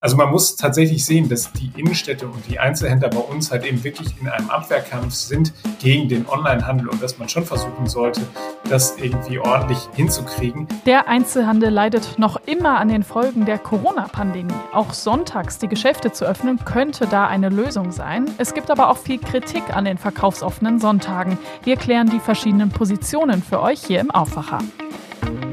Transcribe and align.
Also 0.00 0.16
man 0.16 0.30
muss 0.30 0.54
tatsächlich 0.54 1.04
sehen, 1.04 1.28
dass 1.28 1.52
die 1.52 1.72
Innenstädte 1.76 2.28
und 2.28 2.46
die 2.48 2.60
Einzelhändler 2.60 3.08
bei 3.08 3.18
uns 3.18 3.50
halt 3.50 3.66
eben 3.66 3.82
wirklich 3.82 4.14
in 4.20 4.28
einem 4.28 4.48
Abwehrkampf 4.48 5.12
sind 5.12 5.52
gegen 5.80 6.08
den 6.08 6.24
Onlinehandel 6.28 6.88
und 6.88 7.02
dass 7.02 7.18
man 7.18 7.28
schon 7.28 7.44
versuchen 7.44 7.88
sollte, 7.88 8.20
das 8.68 8.96
irgendwie 8.98 9.40
ordentlich 9.40 9.88
hinzukriegen. 9.94 10.68
Der 10.86 11.08
Einzelhandel 11.08 11.70
leidet 11.70 12.16
noch 12.16 12.36
immer 12.46 12.78
an 12.78 12.90
den 12.90 13.02
Folgen 13.02 13.44
der 13.44 13.58
Corona-Pandemie. 13.58 14.54
Auch 14.72 14.92
sonntags 14.92 15.58
die 15.58 15.68
Geschäfte 15.68 16.12
zu 16.12 16.26
öffnen, 16.26 16.64
könnte 16.64 17.08
da 17.08 17.26
eine 17.26 17.48
Lösung 17.48 17.90
sein. 17.90 18.26
Es 18.38 18.54
gibt 18.54 18.70
aber 18.70 18.90
auch 18.90 18.98
viel 18.98 19.18
Kritik 19.18 19.74
an 19.74 19.84
den 19.84 19.98
verkaufsoffenen 19.98 20.78
Sonntagen. 20.78 21.38
Wir 21.64 21.74
klären 21.74 22.08
die 22.08 22.20
verschiedenen 22.20 22.68
Positionen 22.68 23.42
für 23.42 23.60
euch 23.60 23.82
hier 23.84 23.98
im 23.98 24.12
Aufwacher. 24.12 24.60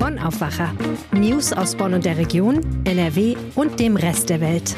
Bonn 0.05 0.19
Aufwacher. 0.19 0.71
News 1.13 1.51
aus 1.51 1.75
Bonn 1.75 1.95
und 1.95 2.05
der 2.05 2.15
Region, 2.15 2.61
NRW 2.85 3.35
und 3.55 3.79
dem 3.79 3.95
Rest 3.95 4.29
der 4.29 4.39
Welt. 4.39 4.75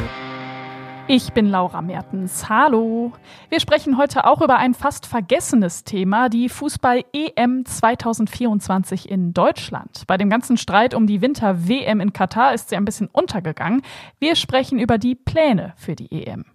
Ich 1.10 1.34
bin 1.34 1.48
Laura 1.48 1.82
Mertens. 1.82 2.48
Hallo. 2.48 3.12
Wir 3.50 3.60
sprechen 3.60 3.98
heute 3.98 4.24
auch 4.24 4.42
über 4.42 4.56
ein 4.56 4.74
fast 4.74 5.06
vergessenes 5.06 5.84
Thema, 5.84 6.30
die 6.30 6.48
Fußball-EM 6.48 7.66
2024 7.66 9.12
in 9.12 9.34
Deutschland. 9.34 10.04
Bei 10.08 10.18
dem 10.18 10.30
ganzen 10.30 10.56
Streit 10.56 10.94
um 10.94 11.08
die 11.08 11.20
Winter-WM 11.20 12.00
in 12.00 12.14
Katar 12.14 12.54
ist 12.54 12.70
sie 12.70 12.78
ein 12.78 12.86
bisschen 12.86 13.08
untergegangen. 13.08 13.82
Wir 14.20 14.38
sprechen 14.38 14.80
über 14.80 14.98
die 14.98 15.16
Pläne 15.16 15.74
für 15.76 15.98
die 15.98 16.10
EM. 16.10 16.46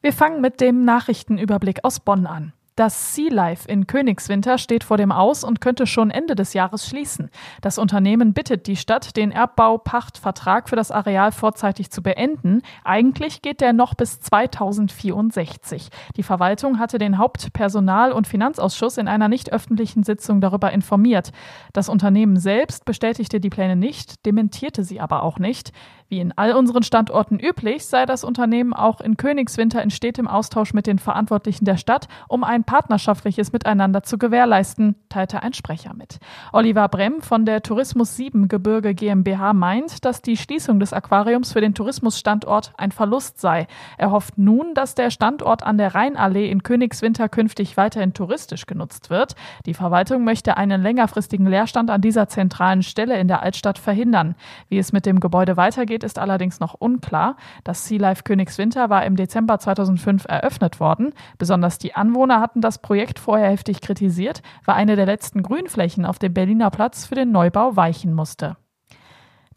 Wir 0.00 0.12
fangen 0.12 0.40
mit 0.40 0.60
dem 0.60 0.84
Nachrichtenüberblick 0.84 1.84
aus 1.84 2.00
Bonn 2.00 2.26
an. 2.26 2.52
Das 2.74 3.14
Sea 3.14 3.30
Life 3.30 3.68
in 3.68 3.86
Königswinter 3.86 4.56
steht 4.56 4.82
vor 4.82 4.96
dem 4.96 5.12
Aus 5.12 5.44
und 5.44 5.60
könnte 5.60 5.86
schon 5.86 6.10
Ende 6.10 6.34
des 6.34 6.54
Jahres 6.54 6.86
schließen. 6.88 7.28
Das 7.60 7.76
Unternehmen 7.76 8.32
bittet 8.32 8.66
die 8.66 8.76
Stadt, 8.76 9.14
den 9.14 9.30
Erbbaupachtvertrag 9.30 10.70
für 10.70 10.76
das 10.76 10.90
Areal 10.90 11.32
vorzeitig 11.32 11.90
zu 11.90 12.02
beenden. 12.02 12.62
Eigentlich 12.82 13.42
geht 13.42 13.60
der 13.60 13.74
noch 13.74 13.92
bis 13.92 14.20
2064. 14.20 15.90
Die 16.16 16.22
Verwaltung 16.22 16.78
hatte 16.78 16.96
den 16.96 17.18
Hauptpersonal- 17.18 18.12
und 18.12 18.26
Finanzausschuss 18.26 18.96
in 18.96 19.06
einer 19.06 19.28
nicht 19.28 19.52
öffentlichen 19.52 20.02
Sitzung 20.02 20.40
darüber 20.40 20.72
informiert. 20.72 21.30
Das 21.74 21.90
Unternehmen 21.90 22.38
selbst 22.38 22.86
bestätigte 22.86 23.38
die 23.38 23.50
Pläne 23.50 23.76
nicht, 23.76 24.24
dementierte 24.24 24.82
sie 24.82 24.98
aber 24.98 25.24
auch 25.24 25.38
nicht. 25.38 25.72
Wie 26.12 26.20
in 26.20 26.32
all 26.36 26.52
unseren 26.52 26.82
Standorten 26.82 27.40
üblich, 27.40 27.86
sei 27.86 28.04
das 28.04 28.22
Unternehmen 28.22 28.74
auch 28.74 29.00
in 29.00 29.16
Königswinter 29.16 29.82
in 29.82 29.90
stetem 29.90 30.28
Austausch 30.28 30.74
mit 30.74 30.86
den 30.86 30.98
Verantwortlichen 30.98 31.64
der 31.64 31.78
Stadt, 31.78 32.06
um 32.28 32.44
ein 32.44 32.61
partnerschaftliches 32.64 33.52
Miteinander 33.52 34.02
zu 34.02 34.18
gewährleisten, 34.18 34.96
teilte 35.08 35.42
ein 35.42 35.52
Sprecher 35.52 35.94
mit. 35.94 36.18
Oliver 36.52 36.88
Brem 36.88 37.22
von 37.22 37.44
der 37.46 37.62
Tourismus 37.62 38.16
7 38.16 38.48
Gebirge 38.48 38.94
GmbH 38.94 39.52
meint, 39.52 40.04
dass 40.04 40.22
die 40.22 40.36
Schließung 40.36 40.80
des 40.80 40.92
Aquariums 40.92 41.52
für 41.52 41.60
den 41.60 41.74
Tourismusstandort 41.74 42.72
ein 42.76 42.92
Verlust 42.92 43.40
sei. 43.40 43.66
Er 43.98 44.10
hofft 44.10 44.38
nun, 44.38 44.74
dass 44.74 44.94
der 44.94 45.10
Standort 45.10 45.62
an 45.62 45.78
der 45.78 45.94
Rheinallee 45.94 46.50
in 46.50 46.62
Königswinter 46.62 47.28
künftig 47.28 47.76
weiterhin 47.76 48.12
touristisch 48.12 48.66
genutzt 48.66 49.10
wird. 49.10 49.34
Die 49.66 49.74
Verwaltung 49.74 50.24
möchte 50.24 50.56
einen 50.56 50.82
längerfristigen 50.82 51.46
Leerstand 51.46 51.90
an 51.90 52.00
dieser 52.00 52.28
zentralen 52.28 52.82
Stelle 52.82 53.18
in 53.18 53.28
der 53.28 53.42
Altstadt 53.42 53.78
verhindern. 53.78 54.34
Wie 54.68 54.78
es 54.78 54.92
mit 54.92 55.06
dem 55.06 55.20
Gebäude 55.20 55.56
weitergeht, 55.56 56.04
ist 56.04 56.18
allerdings 56.18 56.60
noch 56.60 56.74
unklar. 56.74 57.36
Das 57.64 57.86
Sea 57.86 58.00
Life 58.00 58.22
Königswinter 58.24 58.90
war 58.90 59.04
im 59.06 59.16
Dezember 59.16 59.58
2005 59.58 60.26
eröffnet 60.28 60.80
worden. 60.80 61.14
Besonders 61.38 61.78
die 61.78 61.94
Anwohner 61.94 62.40
hatten 62.40 62.51
das 62.60 62.78
Projekt 62.78 63.18
vorher 63.18 63.50
heftig 63.50 63.80
kritisiert, 63.80 64.42
weil 64.64 64.74
eine 64.74 64.96
der 64.96 65.06
letzten 65.06 65.42
Grünflächen 65.42 66.04
auf 66.04 66.18
dem 66.18 66.34
Berliner 66.34 66.70
Platz 66.70 67.06
für 67.06 67.14
den 67.14 67.32
Neubau 67.32 67.76
weichen 67.76 68.14
musste. 68.14 68.56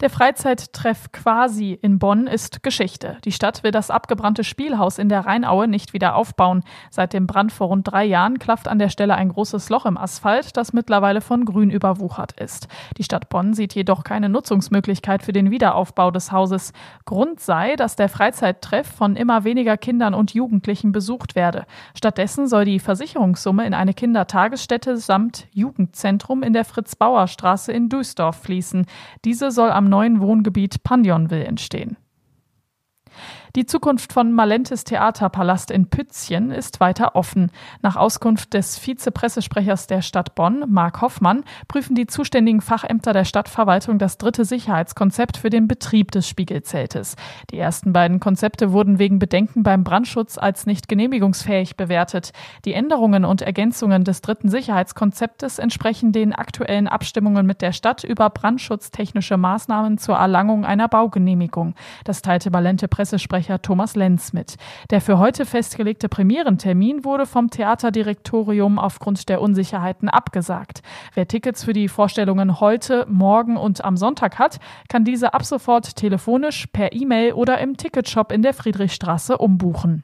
Der 0.00 0.10
Freizeittreff 0.10 1.10
Quasi 1.10 1.72
in 1.72 1.98
Bonn 1.98 2.26
ist 2.26 2.62
Geschichte. 2.62 3.16
Die 3.24 3.32
Stadt 3.32 3.62
will 3.62 3.70
das 3.70 3.90
abgebrannte 3.90 4.44
Spielhaus 4.44 4.98
in 4.98 5.08
der 5.08 5.24
Rheinaue 5.24 5.68
nicht 5.68 5.94
wieder 5.94 6.16
aufbauen. 6.16 6.64
Seit 6.90 7.14
dem 7.14 7.26
Brand 7.26 7.50
vor 7.50 7.68
rund 7.68 7.90
drei 7.90 8.04
Jahren 8.04 8.38
klafft 8.38 8.68
an 8.68 8.78
der 8.78 8.90
Stelle 8.90 9.14
ein 9.14 9.30
großes 9.30 9.70
Loch 9.70 9.86
im 9.86 9.96
Asphalt, 9.96 10.58
das 10.58 10.74
mittlerweile 10.74 11.22
von 11.22 11.46
Grün 11.46 11.70
überwuchert 11.70 12.38
ist. 12.38 12.68
Die 12.98 13.04
Stadt 13.04 13.30
Bonn 13.30 13.54
sieht 13.54 13.74
jedoch 13.74 14.04
keine 14.04 14.28
Nutzungsmöglichkeit 14.28 15.22
für 15.22 15.32
den 15.32 15.50
Wiederaufbau 15.50 16.10
des 16.10 16.30
Hauses. 16.30 16.74
Grund 17.06 17.40
sei, 17.40 17.74
dass 17.74 17.96
der 17.96 18.10
Freizeittreff 18.10 18.86
von 18.86 19.16
immer 19.16 19.44
weniger 19.44 19.78
Kindern 19.78 20.12
und 20.12 20.34
Jugendlichen 20.34 20.92
besucht 20.92 21.34
werde. 21.34 21.64
Stattdessen 21.96 22.48
soll 22.48 22.66
die 22.66 22.80
Versicherungssumme 22.80 23.66
in 23.66 23.72
eine 23.72 23.94
Kindertagesstätte 23.94 24.98
samt 24.98 25.48
Jugendzentrum 25.52 26.42
in 26.42 26.52
der 26.52 26.66
Fritz-Bauer-Straße 26.66 27.72
in 27.72 27.88
Duisdorf 27.88 28.42
fließen. 28.42 28.84
Diese 29.24 29.50
soll 29.50 29.70
am 29.70 29.85
neuen 29.88 30.20
Wohngebiet 30.20 30.82
Panionville 30.82 31.44
entstehen. 31.44 31.96
Die 33.56 33.64
Zukunft 33.64 34.12
von 34.12 34.32
Malentes 34.32 34.84
Theaterpalast 34.84 35.70
in 35.70 35.88
Pützchen 35.88 36.50
ist 36.50 36.78
weiter 36.78 37.16
offen. 37.16 37.50
Nach 37.80 37.96
Auskunft 37.96 38.52
des 38.52 38.86
Vizepressesprechers 38.86 39.86
der 39.86 40.02
Stadt 40.02 40.34
Bonn, 40.34 40.64
Mark 40.68 41.00
Hoffmann, 41.00 41.42
prüfen 41.66 41.94
die 41.94 42.06
zuständigen 42.06 42.60
Fachämter 42.60 43.14
der 43.14 43.24
Stadtverwaltung 43.24 43.98
das 43.98 44.18
dritte 44.18 44.44
Sicherheitskonzept 44.44 45.38
für 45.38 45.48
den 45.48 45.68
Betrieb 45.68 46.10
des 46.10 46.28
Spiegelzeltes. 46.28 47.16
Die 47.50 47.58
ersten 47.58 47.94
beiden 47.94 48.20
Konzepte 48.20 48.72
wurden 48.72 48.98
wegen 48.98 49.18
Bedenken 49.18 49.62
beim 49.62 49.84
Brandschutz 49.84 50.36
als 50.36 50.66
nicht 50.66 50.86
genehmigungsfähig 50.86 51.78
bewertet. 51.78 52.32
Die 52.66 52.74
Änderungen 52.74 53.24
und 53.24 53.40
Ergänzungen 53.40 54.04
des 54.04 54.20
dritten 54.20 54.50
Sicherheitskonzeptes 54.50 55.58
entsprechen 55.58 56.12
den 56.12 56.34
aktuellen 56.34 56.88
Abstimmungen 56.88 57.46
mit 57.46 57.62
der 57.62 57.72
Stadt 57.72 58.04
über 58.04 58.28
brandschutztechnische 58.28 59.38
Maßnahmen 59.38 59.96
zur 59.96 60.16
Erlangung 60.16 60.66
einer 60.66 60.88
Baugenehmigung. 60.88 61.74
Das 62.04 62.20
teilte 62.20 62.50
Malente 62.50 62.86
Pressesprecher 62.86 63.45
Pressesprecher 63.46 63.62
Thomas 63.62 63.94
Lenz 63.94 64.32
mit. 64.32 64.56
Der 64.90 65.00
für 65.00 65.18
heute 65.18 65.46
festgelegte 65.46 66.08
Premierentermin 66.08 67.04
wurde 67.04 67.26
vom 67.26 67.50
Theaterdirektorium 67.50 68.78
aufgrund 68.78 69.28
der 69.28 69.40
Unsicherheiten 69.40 70.08
abgesagt. 70.08 70.82
Wer 71.14 71.28
Tickets 71.28 71.64
für 71.64 71.72
die 71.72 71.88
Vorstellungen 71.88 72.60
heute, 72.60 73.06
morgen 73.08 73.56
und 73.56 73.84
am 73.84 73.96
Sonntag 73.96 74.38
hat, 74.38 74.58
kann 74.88 75.04
diese 75.04 75.32
ab 75.32 75.44
sofort 75.44 75.96
telefonisch, 75.96 76.66
per 76.66 76.92
E-Mail 76.92 77.32
oder 77.32 77.58
im 77.58 77.76
Ticketshop 77.76 78.32
in 78.32 78.42
der 78.42 78.54
Friedrichstraße 78.54 79.38
umbuchen. 79.38 80.02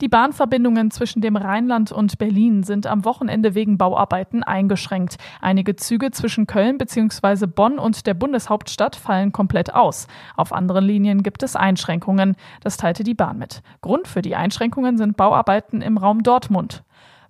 Die 0.00 0.08
Bahnverbindungen 0.08 0.90
zwischen 0.90 1.20
dem 1.20 1.36
Rheinland 1.36 1.92
und 1.92 2.16
Berlin 2.16 2.62
sind 2.62 2.86
am 2.86 3.04
Wochenende 3.04 3.54
wegen 3.54 3.76
Bauarbeiten 3.76 4.42
eingeschränkt. 4.42 5.18
Einige 5.42 5.76
Züge 5.76 6.10
zwischen 6.10 6.46
Köln 6.46 6.78
bzw. 6.78 7.46
Bonn 7.46 7.78
und 7.78 8.06
der 8.06 8.14
Bundeshauptstadt 8.14 8.96
fallen 8.96 9.32
komplett 9.32 9.74
aus. 9.74 10.06
Auf 10.36 10.54
anderen 10.54 10.86
Linien 10.86 11.22
gibt 11.22 11.42
es 11.42 11.54
Einschränkungen. 11.54 12.36
Das 12.62 12.78
teilte 12.78 13.04
die 13.04 13.12
Bahn 13.12 13.36
mit. 13.36 13.62
Grund 13.82 14.08
für 14.08 14.22
die 14.22 14.36
Einschränkungen 14.36 14.96
sind 14.96 15.18
Bauarbeiten 15.18 15.82
im 15.82 15.98
Raum 15.98 16.22
Dortmund. 16.22 16.82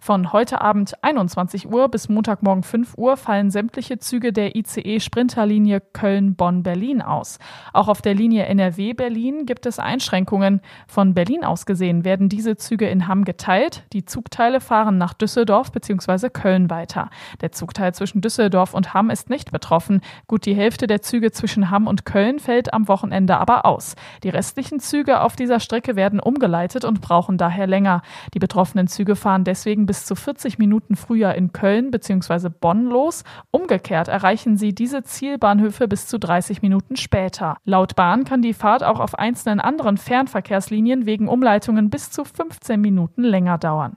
Von 0.03 0.33
heute 0.33 0.63
Abend 0.63 0.95
21 1.05 1.71
Uhr 1.71 1.91
bis 1.91 2.09
Montagmorgen 2.09 2.63
5 2.63 2.97
Uhr 2.97 3.19
fallen 3.19 3.51
sämtliche 3.51 3.99
Züge 3.99 4.33
der 4.33 4.57
ICE 4.57 4.99
Sprinterlinie 4.99 5.83
Köln-Bonn-Berlin 5.93 7.03
aus. 7.03 7.39
Auch 7.75 7.87
auf 7.87 8.01
der 8.01 8.15
Linie 8.15 8.47
NRW-Berlin 8.47 9.45
gibt 9.45 9.67
es 9.67 9.79
Einschränkungen. 9.79 10.63
Von 10.89 11.13
Berlin 11.13 11.45
aus 11.45 11.67
gesehen 11.67 12.03
werden 12.03 12.31
diese 12.31 12.57
Züge 12.57 12.89
in 12.89 13.09
Hamm 13.09 13.27
geteilt. 13.27 13.85
Die 13.93 14.07
Zugteile 14.07 14.61
fahren 14.61 14.97
nach 14.97 15.13
Düsseldorf 15.13 15.71
bzw. 15.71 16.31
Köln 16.31 16.71
weiter. 16.71 17.11
Der 17.43 17.53
Zugteil 17.53 17.93
zwischen 17.93 18.23
Düsseldorf 18.23 18.73
und 18.73 18.95
Hamm 18.95 19.11
ist 19.11 19.29
nicht 19.29 19.53
betroffen. 19.53 20.01
Gut 20.27 20.47
die 20.47 20.55
Hälfte 20.55 20.87
der 20.87 21.03
Züge 21.03 21.31
zwischen 21.31 21.71
Hamm 21.71 21.87
und 21.87 22.07
Köln 22.07 22.39
fällt 22.39 22.73
am 22.73 22.89
Wochenende 22.89 23.37
aber 23.37 23.67
aus. 23.67 23.97
Die 24.23 24.31
restlichen 24.31 24.81
Züge 24.81 25.21
auf 25.21 25.37
dieser 25.37 25.61
Strecke 25.61 25.95
werden 25.95 26.21
umgeleitet 26.21 26.87
und 26.87 27.03
brauchen 27.03 27.37
daher 27.37 27.67
länger. 27.67 28.01
Die 28.33 28.39
betroffenen 28.39 28.87
Züge 28.89 29.15
fahren 29.15 29.45
deswegen 29.45 29.90
bis 29.91 30.07
zu 30.07 30.15
40 30.15 30.57
Minuten 30.61 30.95
früher 30.95 31.35
in 31.35 31.51
Köln 31.51 31.91
bzw. 31.91 32.49
Bonn 32.49 32.85
los. 32.85 33.25
Umgekehrt 33.51 34.07
erreichen 34.07 34.57
sie 34.57 34.73
diese 34.73 35.03
Zielbahnhöfe 35.03 35.89
bis 35.89 36.07
zu 36.07 36.21
30 36.21 36.63
Minuten 36.63 36.95
später. 36.95 37.57
Laut 37.65 37.97
Bahn 37.97 38.23
kann 38.23 38.41
die 38.41 38.55
Fahrt 38.55 38.85
auch 38.85 39.01
auf 39.01 39.19
einzelnen 39.19 39.59
anderen 39.59 39.97
Fernverkehrslinien 39.97 41.07
wegen 41.07 41.27
Umleitungen 41.27 41.91
bis 41.91 42.13
zu 42.13 42.25
15 42.25 42.81
Minuten 42.81 43.25
länger 43.25 43.59
dauern. 43.59 43.97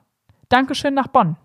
Dankeschön 0.49 0.95
nach 0.95 1.09
Bonn. 1.09 1.35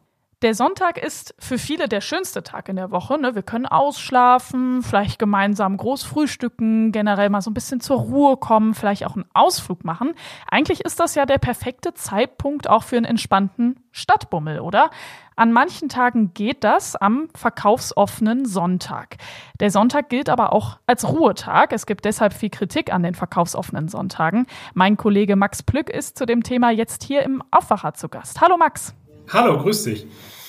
Der 0.41 0.55
Sonntag 0.55 0.99
ist 0.99 1.35
für 1.41 1.59
viele 1.59 1.89
der 1.89 2.01
schönste 2.01 2.45
Tag 2.45 2.69
in 2.69 2.77
der 2.77 2.93
Woche. 2.93 3.19
Ne? 3.19 3.35
Wir 3.35 3.43
können 3.43 3.67
ausschlafen, 3.67 4.83
vielleicht 4.83 5.19
gemeinsam 5.19 5.77
groß 5.77 6.05
frühstücken, 6.05 6.93
generell 6.93 7.29
mal 7.29 7.41
so 7.41 7.51
ein 7.51 7.55
bisschen 7.55 7.81
zur 7.81 7.97
Ruhe 7.97 8.37
kommen, 8.37 8.75
vielleicht 8.75 9.05
auch 9.05 9.17
einen 9.17 9.25
Ausflug 9.35 9.85
machen. 9.85 10.15
Eigentlich 10.49 10.83
ist 10.83 11.01
das 11.01 11.17
ja 11.17 11.27
der 11.27 11.39
perfekte 11.39 11.93
Zeitpunkt 11.93 12.71
auch 12.71 12.85
für 12.85 12.97
einen 12.97 13.05
entspannten 13.05 13.81
Stadtbummel, 13.91 14.61
oder? 14.61 14.91
An 15.35 15.51
manchen 15.51 15.89
Tagen 15.89 16.33
geht 16.35 16.63
das 16.63 16.95
am 16.95 17.31
verkaufsoffenen 17.35 18.47
Sonntag. 18.47 19.17
Der 19.59 19.73
Sonntag 19.73 20.09
gilt 20.09 20.29
aber 20.29 20.53
auch 20.53 20.79
als 20.87 21.09
Ruhetag. 21.09 21.73
Es 21.73 21.85
gibt 21.85 22.05
deshalb 22.05 22.33
viel 22.33 22.51
Kritik 22.51 22.95
an 22.95 23.03
den 23.03 23.17
verkaufsoffenen 23.17 23.89
Sonntagen. 23.89 24.47
Mein 24.75 24.97
Kollege 24.97 25.35
Max 25.35 25.65
Plück 25.65 25.91
ist 25.91 26.17
zu 26.17 26.27
dem 26.27 26.45
Thema 26.45 26.71
jetzt 26.71 27.03
hier 27.03 27.25
im 27.25 27.43
Aufwacher 27.51 27.95
zu 27.95 28.09
Gast. 28.09 28.41
Hallo 28.41 28.57
Max. 28.57 28.95
Hallo, 29.31 29.59
grüß 29.59 29.85
dich. 29.85 30.07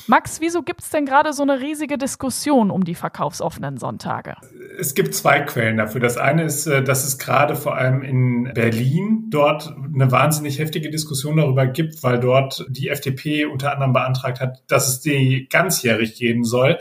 Max, 0.07 0.41
wieso 0.41 0.63
gibt 0.63 0.81
es 0.81 0.89
denn 0.89 1.05
gerade 1.05 1.33
so 1.33 1.43
eine 1.43 1.59
riesige 1.59 1.97
Diskussion 1.97 2.71
um 2.71 2.83
die 2.83 2.95
verkaufsoffenen 2.95 3.77
Sonntage? 3.77 4.35
es 4.79 4.95
gibt 4.95 5.13
zwei 5.13 5.41
Quellen 5.41 5.77
dafür. 5.77 6.01
Das 6.01 6.17
eine 6.17 6.43
ist, 6.43 6.65
äh, 6.65 6.83
dass 6.83 7.05
es 7.05 7.17
gerade 7.17 7.55
vor 7.55 7.75
allem 7.75 8.01
in 8.01 8.51
Berlin 8.53 9.25
dort 9.29 9.73
eine 9.93 10.11
wahnsinnig 10.11 10.59
heftige 10.59 10.89
Diskussion 10.89 11.37
darüber 11.37 11.67
gibt, 11.67 12.01
weil 12.03 12.19
dort 12.19 12.65
die 12.69 12.89
FDP 12.89 13.45
unter 13.45 13.73
anderem 13.73 13.93
beantragt 13.93 14.39
hat, 14.39 14.63
dass 14.67 14.87
es 14.87 15.01
die 15.01 15.47
ganzjährig 15.49 16.15
geben 16.15 16.43
soll. 16.43 16.77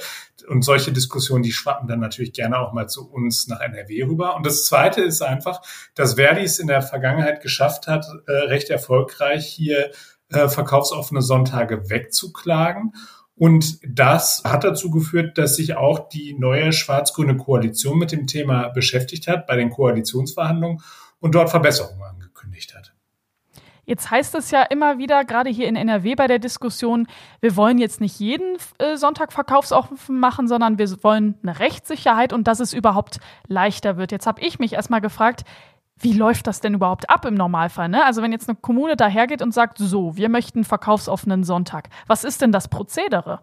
Und 0.49 0.65
solche 0.65 0.93
Diskussionen, 0.93 1.43
die 1.43 1.53
schwappen 1.53 1.89
dann 1.89 2.01
natürlich 2.01 2.33
gerne 2.33 2.59
auch 2.59 2.73
mal 2.73 2.89
zu 2.89 3.11
uns 3.11 3.49
nach 3.49 3.61
NRW 3.61 4.05
rüber. 4.05 4.35
Und 4.35 4.47
das 4.47 4.65
Zweite 4.65 5.03
ist 5.03 5.21
einfach, 5.21 5.61
dass 5.95 6.15
Verdi 6.15 6.43
es 6.43 6.59
in 6.59 6.69
der 6.69 6.81
Vergangenheit 6.81 7.43
geschafft 7.43 7.87
hat, 7.87 8.07
äh, 8.27 8.33
recht 8.33 8.71
erfolgreich 8.71 9.47
hier 9.47 9.91
äh, 10.31 10.49
verkaufsoffene 10.49 11.23
Sonntage 11.23 11.91
wegzuklagen. 11.91 12.93
Und 13.35 13.79
das 13.87 14.43
hat 14.45 14.65
dazu 14.65 14.91
geführt, 14.91 15.39
dass 15.39 15.57
sich 15.57 15.77
auch 15.77 16.09
die 16.09 16.35
neue 16.35 16.73
schwarz-grüne 16.73 17.37
Koalition 17.37 17.99
mit 17.99 18.11
dem 18.11 18.27
Thema 18.27 18.69
beschäftigt 18.69 19.29
hat 19.29 19.47
bei 19.47 19.57
den 19.57 19.71
Koalitionsverhandlungen 19.71 20.83
und 21.21 21.35
dort 21.35 21.51
Verbesserungen 21.51 22.03
angekündigt 22.03 22.75
hat. 22.75 22.93
Jetzt 23.89 24.11
heißt 24.11 24.35
es 24.35 24.51
ja 24.51 24.65
immer 24.65 24.99
wieder, 24.99 25.25
gerade 25.25 25.49
hier 25.49 25.67
in 25.67 25.75
NRW 25.75 26.15
bei 26.15 26.27
der 26.27 26.39
Diskussion, 26.39 27.07
wir 27.41 27.57
wollen 27.57 27.79
jetzt 27.79 28.03
nicht 28.03 28.21
jeden 28.21 28.59
äh, 28.77 28.99
Sonntag 28.99 29.33
verkaufsoffen 29.33 30.21
machen, 30.21 30.47
sondern 30.47 30.77
wir 30.77 31.03
wollen 31.03 31.37
eine 31.43 31.59
Rechtssicherheit 31.59 32.35
und 32.35 32.47
dass 32.49 32.61
es 32.61 32.75
überhaupt 32.75 33.19
leichter 33.47 33.97
wird. 33.97 34.13
Jetzt 34.13 34.27
habe 34.27 34.43
ich 34.43 34.59
mich 34.59 34.75
erstmal 34.75 35.01
gefragt, 35.01 35.45
wie 36.01 36.13
läuft 36.13 36.47
das 36.47 36.61
denn 36.61 36.75
überhaupt 36.75 37.09
ab 37.11 37.25
im 37.25 37.35
Normalfall? 37.35 37.89
Ne? 37.89 38.05
Also 38.05 38.23
wenn 38.23 38.33
jetzt 38.33 38.49
eine 38.49 38.57
Kommune 38.61 38.97
dahergeht 38.97 39.43
und 39.43 39.53
sagt, 39.53 39.79
so, 39.79 40.17
wir 40.17 40.29
möchten 40.29 40.65
verkaufsoffenen 40.65 41.45
Sonntag, 41.45 41.89
was 42.07 42.25
ist 42.25 42.43
denn 42.43 42.53
das 42.53 42.69
Prozedere? 42.69 43.41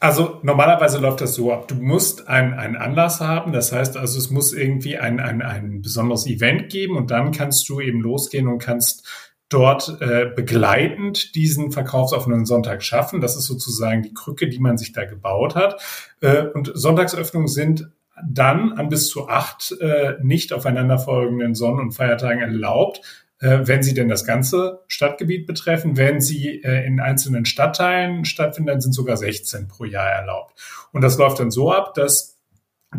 Also 0.00 0.40
normalerweise 0.42 0.98
läuft 0.98 1.20
das 1.20 1.34
so 1.34 1.52
ab. 1.52 1.68
Du 1.68 1.76
musst 1.76 2.28
einen 2.28 2.76
Anlass 2.76 3.20
haben. 3.20 3.52
Das 3.52 3.72
heißt 3.72 3.96
also, 3.96 4.18
es 4.18 4.30
muss 4.30 4.52
irgendwie 4.52 4.98
ein, 4.98 5.20
ein, 5.20 5.42
ein 5.42 5.82
besonderes 5.82 6.26
Event 6.26 6.70
geben 6.70 6.96
und 6.96 7.10
dann 7.10 7.32
kannst 7.32 7.68
du 7.68 7.80
eben 7.80 8.00
losgehen 8.00 8.48
und 8.48 8.58
kannst 8.58 9.06
dort 9.48 10.00
äh, 10.00 10.26
begleitend 10.34 11.34
diesen 11.36 11.70
verkaufsoffenen 11.70 12.46
Sonntag 12.46 12.82
schaffen. 12.82 13.20
Das 13.20 13.36
ist 13.36 13.46
sozusagen 13.46 14.02
die 14.02 14.12
Krücke, 14.12 14.48
die 14.48 14.58
man 14.58 14.76
sich 14.76 14.92
da 14.92 15.04
gebaut 15.04 15.54
hat. 15.54 15.80
Äh, 16.20 16.46
und 16.48 16.72
Sonntagsöffnungen 16.74 17.48
sind 17.48 17.88
dann 18.24 18.72
an 18.72 18.88
bis 18.88 19.08
zu 19.08 19.28
acht 19.28 19.74
äh, 19.80 20.14
nicht 20.22 20.52
aufeinanderfolgenden 20.52 21.54
Sonnen- 21.54 21.80
und 21.80 21.92
Feiertagen 21.92 22.40
erlaubt, 22.40 23.00
äh, 23.40 23.60
wenn 23.62 23.82
sie 23.82 23.94
denn 23.94 24.08
das 24.08 24.24
ganze 24.24 24.82
Stadtgebiet 24.86 25.46
betreffen. 25.46 25.96
Wenn 25.96 26.20
sie 26.20 26.62
äh, 26.62 26.86
in 26.86 27.00
einzelnen 27.00 27.44
Stadtteilen 27.44 28.24
stattfinden, 28.24 28.68
dann 28.68 28.80
sind 28.80 28.92
sogar 28.92 29.16
16 29.16 29.68
pro 29.68 29.84
Jahr 29.84 30.08
erlaubt. 30.08 30.54
Und 30.92 31.02
das 31.02 31.18
läuft 31.18 31.40
dann 31.40 31.50
so 31.50 31.72
ab, 31.72 31.94
dass 31.94 32.35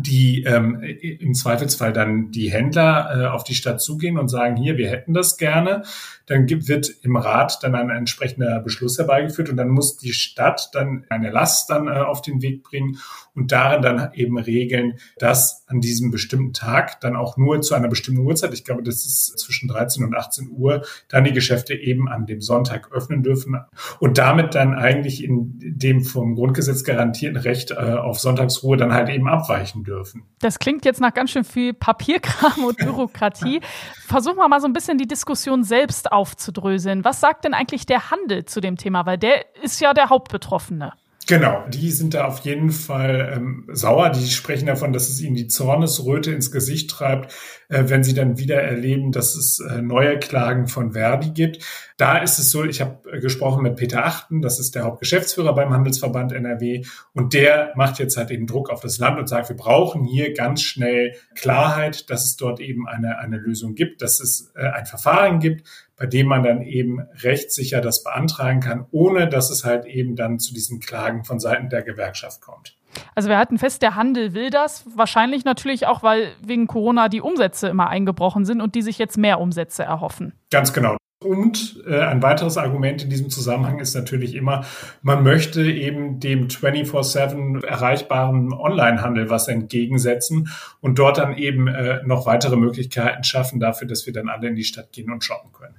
die 0.02 0.42
ähm, 0.44 0.80
im 0.82 1.34
Zweifelsfall 1.34 1.92
dann 1.92 2.30
die 2.30 2.50
Händler 2.50 3.10
äh, 3.14 3.26
auf 3.26 3.44
die 3.44 3.54
Stadt 3.54 3.80
zugehen 3.80 4.18
und 4.18 4.28
sagen, 4.28 4.56
hier, 4.56 4.76
wir 4.76 4.88
hätten 4.88 5.14
das 5.14 5.36
gerne. 5.36 5.82
Dann 6.26 6.46
gibt, 6.46 6.68
wird 6.68 6.90
im 7.02 7.16
Rat 7.16 7.58
dann 7.62 7.74
ein 7.74 7.90
entsprechender 7.90 8.60
Beschluss 8.60 8.98
herbeigeführt 8.98 9.48
und 9.48 9.56
dann 9.56 9.68
muss 9.68 9.96
die 9.96 10.12
Stadt 10.12 10.70
dann 10.72 11.04
eine 11.08 11.30
Last 11.30 11.70
dann 11.70 11.88
äh, 11.88 11.92
auf 11.92 12.22
den 12.22 12.42
Weg 12.42 12.62
bringen 12.62 12.98
und 13.34 13.52
darin 13.52 13.82
dann 13.82 14.12
eben 14.14 14.38
regeln, 14.38 14.98
dass 15.18 15.64
an 15.68 15.80
diesem 15.80 16.10
bestimmten 16.10 16.52
Tag 16.52 17.00
dann 17.00 17.16
auch 17.16 17.36
nur 17.36 17.60
zu 17.62 17.74
einer 17.74 17.88
bestimmten 17.88 18.22
Uhrzeit, 18.22 18.52
ich 18.52 18.64
glaube, 18.64 18.82
das 18.82 19.06
ist 19.06 19.38
zwischen 19.38 19.68
13 19.68 20.04
und 20.04 20.16
18 20.16 20.50
Uhr, 20.50 20.84
dann 21.08 21.24
die 21.24 21.32
Geschäfte 21.32 21.74
eben 21.74 22.08
an 22.08 22.26
dem 22.26 22.40
Sonntag 22.40 22.92
öffnen 22.92 23.22
dürfen 23.22 23.56
und 24.00 24.18
damit 24.18 24.54
dann 24.54 24.74
eigentlich 24.74 25.22
in 25.22 25.54
dem 25.58 26.02
vom 26.02 26.34
Grundgesetz 26.34 26.84
garantierten 26.84 27.38
Recht 27.38 27.70
äh, 27.70 27.74
auf 27.74 28.18
Sonntagsruhe 28.18 28.76
dann 28.76 28.92
halt 28.92 29.08
eben 29.08 29.28
abweichen 29.28 29.84
dürfen. 29.88 30.24
Das 30.40 30.58
klingt 30.58 30.84
jetzt 30.84 31.00
nach 31.00 31.14
ganz 31.14 31.30
schön 31.30 31.44
viel 31.44 31.74
Papierkram 31.74 32.64
und 32.64 32.76
Bürokratie. 32.78 33.60
Versuchen 34.06 34.36
wir 34.36 34.48
mal 34.48 34.60
so 34.60 34.66
ein 34.66 34.72
bisschen 34.72 34.98
die 34.98 35.08
Diskussion 35.08 35.64
selbst 35.64 36.12
aufzudröseln. 36.12 37.04
Was 37.04 37.20
sagt 37.20 37.44
denn 37.44 37.54
eigentlich 37.54 37.86
der 37.86 38.10
Handel 38.10 38.44
zu 38.44 38.60
dem 38.60 38.76
Thema? 38.76 39.06
Weil 39.06 39.18
der 39.18 39.54
ist 39.62 39.80
ja 39.80 39.94
der 39.94 40.10
Hauptbetroffene. 40.10 40.92
Genau, 41.28 41.62
die 41.68 41.90
sind 41.90 42.14
da 42.14 42.24
auf 42.24 42.38
jeden 42.38 42.70
Fall 42.70 43.34
ähm, 43.36 43.66
sauer. 43.70 44.08
Die 44.08 44.26
sprechen 44.28 44.64
davon, 44.64 44.94
dass 44.94 45.10
es 45.10 45.20
ihnen 45.20 45.36
die 45.36 45.46
Zornesröte 45.46 46.32
ins 46.32 46.50
Gesicht 46.50 46.88
treibt, 46.88 47.34
äh, 47.68 47.84
wenn 47.86 48.02
sie 48.02 48.14
dann 48.14 48.38
wieder 48.38 48.62
erleben, 48.62 49.12
dass 49.12 49.34
es 49.34 49.60
äh, 49.60 49.82
neue 49.82 50.18
Klagen 50.18 50.68
von 50.68 50.92
Verdi 50.92 51.32
gibt. 51.32 51.62
Da 51.98 52.16
ist 52.16 52.38
es 52.38 52.50
so, 52.50 52.64
ich 52.64 52.80
habe 52.80 53.12
äh, 53.12 53.20
gesprochen 53.20 53.62
mit 53.62 53.76
Peter 53.76 54.06
Achten, 54.06 54.40
das 54.40 54.58
ist 54.58 54.74
der 54.74 54.84
Hauptgeschäftsführer 54.84 55.54
beim 55.54 55.74
Handelsverband 55.74 56.32
NRW, 56.32 56.86
und 57.12 57.34
der 57.34 57.72
macht 57.76 57.98
jetzt 57.98 58.16
halt 58.16 58.30
eben 58.30 58.46
Druck 58.46 58.70
auf 58.70 58.80
das 58.80 58.96
Land 58.98 59.18
und 59.18 59.28
sagt, 59.28 59.50
wir 59.50 59.56
brauchen 59.56 60.04
hier 60.04 60.32
ganz 60.32 60.62
schnell 60.62 61.14
Klarheit, 61.34 62.08
dass 62.08 62.24
es 62.24 62.36
dort 62.36 62.58
eben 62.58 62.88
eine, 62.88 63.18
eine 63.18 63.36
Lösung 63.36 63.74
gibt, 63.74 64.00
dass 64.00 64.20
es 64.20 64.50
äh, 64.56 64.66
ein 64.66 64.86
Verfahren 64.86 65.40
gibt, 65.40 65.68
bei 65.98 66.06
dem 66.06 66.26
man 66.26 66.42
dann 66.42 66.62
eben 66.62 67.00
rechtssicher 67.22 67.80
das 67.80 68.02
beantragen 68.02 68.60
kann, 68.60 68.86
ohne 68.90 69.28
dass 69.28 69.50
es 69.50 69.64
halt 69.64 69.84
eben 69.86 70.16
dann 70.16 70.38
zu 70.38 70.54
diesen 70.54 70.80
Klagen 70.80 71.24
von 71.24 71.40
Seiten 71.40 71.68
der 71.68 71.82
Gewerkschaft 71.82 72.40
kommt. 72.40 72.76
Also 73.14 73.28
wir 73.28 73.38
hatten 73.38 73.58
fest, 73.58 73.82
der 73.82 73.94
Handel 73.94 74.34
will 74.34 74.50
das. 74.50 74.84
Wahrscheinlich 74.94 75.44
natürlich 75.44 75.86
auch, 75.86 76.02
weil 76.02 76.32
wegen 76.42 76.66
Corona 76.66 77.08
die 77.08 77.20
Umsätze 77.20 77.68
immer 77.68 77.88
eingebrochen 77.88 78.44
sind 78.44 78.60
und 78.60 78.74
die 78.74 78.82
sich 78.82 78.98
jetzt 78.98 79.18
mehr 79.18 79.40
Umsätze 79.40 79.82
erhoffen. 79.82 80.32
Ganz 80.50 80.72
genau. 80.72 80.96
Und 81.20 81.82
äh, 81.84 81.98
ein 81.98 82.22
weiteres 82.22 82.56
Argument 82.56 83.02
in 83.02 83.10
diesem 83.10 83.28
Zusammenhang 83.28 83.80
ist 83.80 83.92
natürlich 83.94 84.36
immer, 84.36 84.64
man 85.02 85.24
möchte 85.24 85.62
eben 85.62 86.20
dem 86.20 86.46
24-7 86.46 87.64
erreichbaren 87.64 88.52
Onlinehandel 88.52 89.28
was 89.28 89.48
entgegensetzen 89.48 90.48
und 90.80 91.00
dort 91.00 91.18
dann 91.18 91.36
eben 91.36 91.66
äh, 91.66 92.00
noch 92.04 92.26
weitere 92.26 92.56
Möglichkeiten 92.56 93.24
schaffen 93.24 93.58
dafür, 93.58 93.88
dass 93.88 94.06
wir 94.06 94.12
dann 94.12 94.28
alle 94.28 94.46
in 94.46 94.54
die 94.54 94.62
Stadt 94.62 94.92
gehen 94.92 95.10
und 95.10 95.24
shoppen 95.24 95.50
können. 95.52 95.74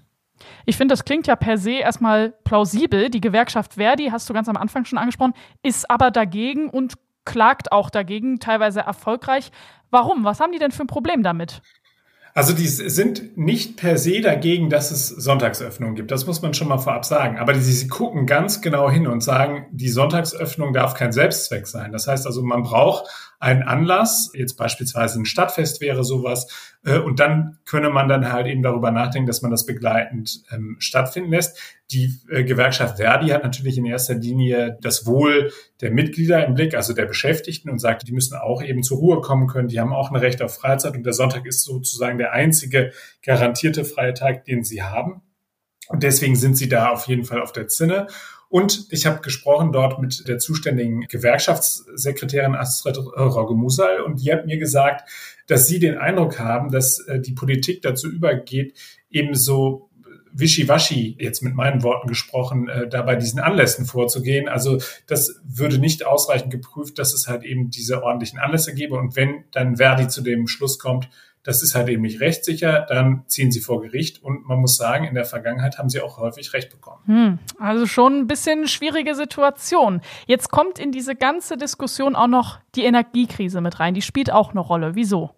Ich 0.66 0.78
finde, 0.78 0.94
das 0.94 1.06
klingt 1.06 1.28
ja 1.28 1.36
per 1.36 1.58
se 1.58 1.72
erstmal 1.74 2.32
plausibel. 2.44 3.10
Die 3.10 3.22
Gewerkschaft 3.22 3.76
Verdi, 3.76 4.10
hast 4.12 4.30
du 4.30 4.34
ganz 4.34 4.50
am 4.50 4.58
Anfang 4.58 4.86
schon 4.86 4.98
angesprochen, 4.98 5.34
ist 5.64 5.90
aber 5.90 6.12
dagegen 6.12 6.70
und 6.70 6.94
klagt 7.26 7.72
auch 7.72 7.90
dagegen, 7.90 8.40
teilweise 8.40 8.82
erfolgreich. 8.82 9.52
Warum? 9.92 10.24
Was 10.24 10.40
haben 10.40 10.52
die 10.52 10.60
denn 10.60 10.72
für 10.72 10.84
ein 10.84 10.88
Problem 10.88 11.24
damit? 11.24 11.62
Also 12.39 12.53
die 12.53 12.68
sind 12.68 13.38
nicht 13.38 13.75
per 13.75 13.97
se 13.97 14.21
dagegen, 14.21 14.69
dass 14.69 14.91
es 14.91 15.09
Sonntagsöffnung 15.09 15.95
gibt. 15.95 16.09
Das 16.09 16.25
muss 16.25 16.41
man 16.41 16.53
schon 16.53 16.69
mal 16.69 16.77
vorab 16.77 17.03
sagen. 17.03 17.38
Aber 17.38 17.51
die, 17.51 17.59
sie 17.59 17.89
gucken 17.89 18.25
ganz 18.25 18.62
genau 18.62 18.89
hin 18.89 19.07
und 19.07 19.21
sagen, 19.21 19.65
die 19.74 19.89
Sonntagsöffnung 19.89 20.71
darf 20.71 20.94
kein 20.94 21.12
Selbstzweck 21.12 21.68
sein. 21.68 21.91
Das 21.91 22.07
heißt 22.07 22.25
also, 22.25 22.41
man 22.41 22.63
braucht 22.63 23.09
einen 23.39 23.63
Anlass, 23.63 24.31
jetzt 24.33 24.56
beispielsweise 24.56 25.19
ein 25.19 25.25
Stadtfest 25.25 25.81
wäre 25.81 26.06
sowas, 26.06 26.47
äh, 26.86 27.00
und 27.00 27.19
dann 27.19 27.57
könne 27.65 27.89
man 27.89 28.07
dann 28.07 28.31
halt 28.31 28.47
eben 28.47 28.63
darüber 28.63 28.91
nachdenken, 28.91 29.27
dass 29.27 29.41
man 29.41 29.51
das 29.51 29.65
begleitend 29.65 30.44
ähm, 30.51 30.75
stattfinden 30.79 31.31
lässt. 31.31 31.58
Die 31.91 32.19
äh, 32.29 32.43
Gewerkschaft 32.43 32.98
Verdi 32.98 33.29
hat 33.29 33.43
natürlich 33.43 33.77
in 33.77 33.86
erster 33.86 34.15
Linie 34.15 34.77
das 34.81 35.05
Wohl 35.05 35.51
der 35.81 35.91
Mitglieder 35.91 36.46
im 36.46 36.53
Blick, 36.53 36.75
also 36.75 36.93
der 36.93 37.05
Beschäftigten, 37.05 37.69
und 37.69 37.79
sagt, 37.79 38.08
die 38.08 38.12
müssen 38.12 38.38
auch 38.38 38.62
eben 38.62 38.84
zur 38.84 38.98
Ruhe 38.98 39.22
kommen 39.22 39.48
können. 39.48 39.69
Die 39.69 39.79
haben 39.79 39.93
auch 39.93 40.12
ein 40.12 40.17
Recht 40.17 40.41
auf 40.41 40.55
Freizeit 40.55 40.96
und 40.96 41.05
der 41.05 41.13
Sonntag 41.13 41.46
ist 41.46 41.63
sozusagen 41.63 42.17
der 42.17 42.28
einzige 42.31 42.91
garantierte 43.24 43.86
freie 43.86 44.13
Tag, 44.13 44.45
den 44.45 44.63
sie 44.63 44.83
haben. 44.83 45.21
Und 45.88 46.03
deswegen 46.03 46.36
sind 46.36 46.55
sie 46.55 46.69
da 46.69 46.89
auf 46.89 47.07
jeden 47.07 47.25
Fall 47.25 47.41
auf 47.41 47.51
der 47.51 47.67
Zinne. 47.67 48.07
Und 48.50 48.88
ich 48.89 49.05
habe 49.05 49.21
gesprochen 49.21 49.71
dort 49.71 50.00
mit 50.00 50.27
der 50.27 50.39
zuständigen 50.39 51.01
Gewerkschaftssekretärin 51.01 52.55
Astrid 52.55 52.98
Rogge-Musal 52.98 54.01
und 54.01 54.21
die 54.21 54.31
hat 54.31 54.48
mir 54.48 54.57
gesagt, 54.57 55.07
dass 55.45 55.67
sie 55.67 55.79
den 55.79 55.98
Eindruck 55.98 56.39
haben, 56.39 56.71
dass 56.71 57.00
äh, 57.00 57.19
die 57.19 57.33
Politik 57.33 57.83
dazu 57.83 58.09
übergeht, 58.09 58.74
eben 59.12 59.36
so 59.36 59.89
wischiwaschi, 60.31 61.15
jetzt 61.19 61.41
mit 61.41 61.53
meinen 61.53 61.83
Worten 61.83 62.07
gesprochen, 62.07 62.69
äh, 62.69 62.88
da 62.88 63.03
bei 63.03 63.15
diesen 63.15 63.39
Anlässen 63.39 63.86
vorzugehen. 63.86 64.48
Also 64.48 64.79
das 65.07 65.39
würde 65.43 65.77
nicht 65.77 66.05
ausreichend 66.05 66.51
geprüft, 66.51 66.98
dass 66.98 67.13
es 67.13 67.27
halt 67.27 67.43
eben 67.43 67.69
diese 67.69 68.03
ordentlichen 68.03 68.39
Anlässe 68.39 68.74
gäbe. 68.74 68.95
Und 68.95 69.15
wenn 69.15 69.43
dann 69.51 69.77
Verdi 69.77 70.07
zu 70.07 70.21
dem 70.21 70.48
Schluss 70.48 70.79
kommt, 70.79 71.09
das 71.43 71.63
ist 71.63 71.75
halt 71.75 71.89
eben 71.89 72.01
nicht 72.01 72.19
rechtssicher, 72.19 72.86
dann 72.88 73.24
ziehen 73.27 73.51
sie 73.51 73.60
vor 73.60 73.81
Gericht. 73.81 74.22
Und 74.22 74.48
man 74.48 74.60
muss 74.60 74.77
sagen, 74.77 75.05
in 75.05 75.15
der 75.15 75.25
Vergangenheit 75.25 75.77
haben 75.77 75.89
sie 75.89 76.01
auch 76.01 76.17
häufig 76.17 76.53
Recht 76.53 76.69
bekommen. 76.69 77.01
Hm, 77.05 77.39
also 77.60 77.86
schon 77.86 78.19
ein 78.19 78.27
bisschen 78.27 78.67
schwierige 78.67 79.15
Situation. 79.15 80.01
Jetzt 80.27 80.51
kommt 80.51 80.79
in 80.79 80.91
diese 80.91 81.15
ganze 81.15 81.58
Diskussion 81.58 82.15
auch 82.15 82.27
noch 82.27 82.60
die 82.75 82.84
Energiekrise 82.84 83.62
mit 83.62 83.79
rein. 83.79 83.93
Die 83.93 84.01
spielt 84.01 84.31
auch 84.31 84.51
eine 84.51 84.60
Rolle. 84.60 84.96
Wieso? 84.96 85.31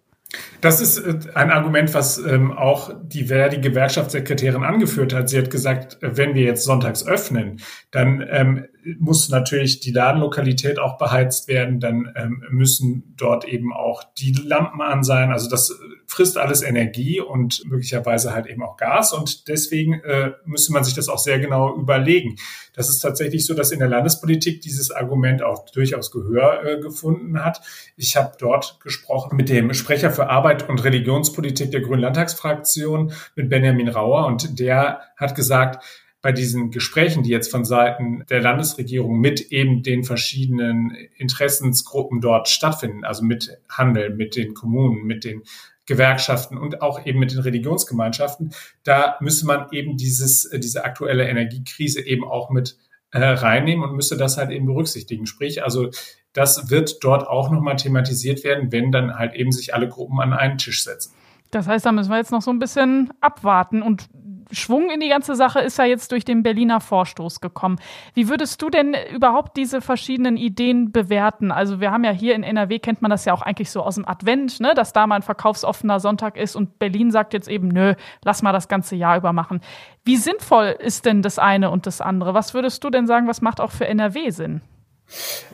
Das 0.60 0.80
ist 0.80 0.98
äh, 0.98 1.18
ein 1.34 1.50
Argument, 1.50 1.92
was 1.94 2.18
ähm, 2.18 2.52
auch 2.52 2.92
die 3.02 3.24
Verdi-Gewerkschaftssekretärin 3.24 4.64
angeführt 4.64 5.12
hat. 5.12 5.28
Sie 5.28 5.38
hat 5.38 5.50
gesagt, 5.50 5.98
wenn 6.00 6.34
wir 6.34 6.42
jetzt 6.42 6.64
sonntags 6.64 7.06
öffnen, 7.06 7.60
dann 7.90 8.24
ähm, 8.28 8.66
muss 8.98 9.28
natürlich 9.28 9.80
die 9.80 9.92
Ladenlokalität 9.92 10.78
auch 10.78 10.98
beheizt 10.98 11.48
werden, 11.48 11.80
dann 11.80 12.12
ähm, 12.16 12.42
müssen 12.50 13.14
dort 13.16 13.44
eben 13.44 13.72
auch 13.72 14.02
die 14.18 14.32
Lampen 14.32 14.80
an 14.80 15.04
sein. 15.04 15.30
Also 15.30 15.48
das 15.48 15.78
frisst 16.06 16.36
alles 16.36 16.62
Energie 16.62 17.20
und 17.20 17.64
möglicherweise 17.64 18.32
halt 18.34 18.46
eben 18.46 18.62
auch 18.62 18.76
Gas. 18.76 19.12
Und 19.12 19.48
deswegen 19.48 20.00
äh, 20.00 20.32
müsste 20.44 20.72
man 20.72 20.84
sich 20.84 20.94
das 20.94 21.08
auch 21.08 21.18
sehr 21.18 21.38
genau 21.38 21.76
überlegen. 21.76 22.36
Das 22.74 22.88
ist 22.88 22.98
tatsächlich 22.98 23.46
so, 23.46 23.54
dass 23.54 23.70
in 23.70 23.78
der 23.78 23.88
Landespolitik 23.88 24.60
dieses 24.60 24.90
Argument 24.90 25.42
auch 25.42 25.64
durchaus 25.70 26.10
Gehör 26.10 26.64
äh, 26.64 26.80
gefunden 26.80 27.42
hat. 27.44 27.60
Ich 27.96 28.16
habe 28.16 28.32
dort 28.38 28.80
gesprochen 28.80 29.36
mit 29.36 29.48
dem 29.48 29.72
Sprecher 29.74 30.10
für 30.10 30.28
Arbeit 30.28 30.68
und 30.68 30.82
Religionspolitik 30.84 31.70
der 31.70 31.80
Grünen 31.80 32.02
Landtagsfraktion, 32.02 33.12
mit 33.36 33.48
Benjamin 33.48 33.88
Rauer, 33.88 34.26
und 34.26 34.58
der 34.58 35.00
hat 35.16 35.34
gesagt, 35.34 35.84
bei 36.22 36.30
diesen 36.30 36.70
Gesprächen, 36.70 37.24
die 37.24 37.30
jetzt 37.30 37.50
von 37.50 37.64
Seiten 37.64 38.24
der 38.30 38.40
Landesregierung 38.40 39.18
mit 39.18 39.40
eben 39.52 39.82
den 39.82 40.04
verschiedenen 40.04 40.96
Interessensgruppen 41.16 42.20
dort 42.20 42.48
stattfinden, 42.48 43.04
also 43.04 43.24
mit 43.24 43.58
Handel, 43.68 44.14
mit 44.14 44.36
den 44.36 44.54
Kommunen, 44.54 45.04
mit 45.04 45.24
den 45.24 45.42
Gewerkschaften 45.84 46.56
und 46.56 46.80
auch 46.80 47.04
eben 47.04 47.18
mit 47.18 47.32
den 47.32 47.40
Religionsgemeinschaften, 47.40 48.54
da 48.84 49.16
müsste 49.20 49.46
man 49.46 49.66
eben 49.72 49.96
dieses, 49.96 50.48
diese 50.54 50.84
aktuelle 50.84 51.28
Energiekrise 51.28 52.00
eben 52.06 52.24
auch 52.24 52.50
mit 52.50 52.78
äh, 53.10 53.18
reinnehmen 53.18 53.84
und 53.84 53.96
müsste 53.96 54.16
das 54.16 54.38
halt 54.38 54.50
eben 54.50 54.66
berücksichtigen. 54.66 55.26
Sprich, 55.26 55.64
also 55.64 55.90
das 56.32 56.70
wird 56.70 57.02
dort 57.02 57.26
auch 57.26 57.50
nochmal 57.50 57.76
thematisiert 57.76 58.44
werden, 58.44 58.70
wenn 58.70 58.92
dann 58.92 59.18
halt 59.18 59.34
eben 59.34 59.50
sich 59.50 59.74
alle 59.74 59.88
Gruppen 59.88 60.20
an 60.20 60.32
einen 60.32 60.56
Tisch 60.56 60.84
setzen. 60.84 61.12
Das 61.50 61.66
heißt, 61.66 61.84
da 61.84 61.92
müssen 61.92 62.10
wir 62.10 62.16
jetzt 62.16 62.32
noch 62.32 62.40
so 62.40 62.50
ein 62.50 62.58
bisschen 62.58 63.10
abwarten. 63.20 63.82
Und 63.82 64.08
Schwung 64.52 64.90
in 64.90 65.00
die 65.00 65.08
ganze 65.08 65.34
Sache 65.34 65.60
ist 65.60 65.78
ja 65.78 65.84
jetzt 65.84 66.12
durch 66.12 66.24
den 66.24 66.42
Berliner 66.42 66.80
Vorstoß 66.80 67.40
gekommen. 67.40 67.78
Wie 68.14 68.28
würdest 68.28 68.62
du 68.62 68.70
denn 68.70 68.94
überhaupt 69.12 69.56
diese 69.56 69.80
verschiedenen 69.80 70.36
Ideen 70.36 70.92
bewerten? 70.92 71.50
Also 71.50 71.80
wir 71.80 71.90
haben 71.90 72.04
ja 72.04 72.10
hier 72.10 72.34
in 72.34 72.42
NRW 72.42 72.78
kennt 72.78 73.02
man 73.02 73.10
das 73.10 73.24
ja 73.24 73.32
auch 73.32 73.42
eigentlich 73.42 73.70
so 73.70 73.82
aus 73.82 73.96
dem 73.96 74.06
Advent, 74.06 74.60
ne, 74.60 74.74
dass 74.74 74.92
da 74.92 75.06
mal 75.06 75.16
ein 75.16 75.22
verkaufsoffener 75.22 76.00
Sonntag 76.00 76.36
ist 76.36 76.54
und 76.54 76.78
Berlin 76.78 77.10
sagt 77.10 77.32
jetzt 77.32 77.48
eben, 77.48 77.68
nö, 77.68 77.94
lass 78.24 78.42
mal 78.42 78.52
das 78.52 78.68
ganze 78.68 78.96
Jahr 78.96 79.16
über 79.16 79.32
machen. 79.32 79.60
Wie 80.04 80.16
sinnvoll 80.16 80.76
ist 80.78 81.06
denn 81.06 81.22
das 81.22 81.38
eine 81.38 81.70
und 81.70 81.86
das 81.86 82.00
andere? 82.00 82.34
Was 82.34 82.54
würdest 82.54 82.84
du 82.84 82.90
denn 82.90 83.06
sagen, 83.06 83.28
was 83.28 83.40
macht 83.40 83.60
auch 83.60 83.70
für 83.70 83.86
NRW 83.86 84.30
Sinn? 84.30 84.62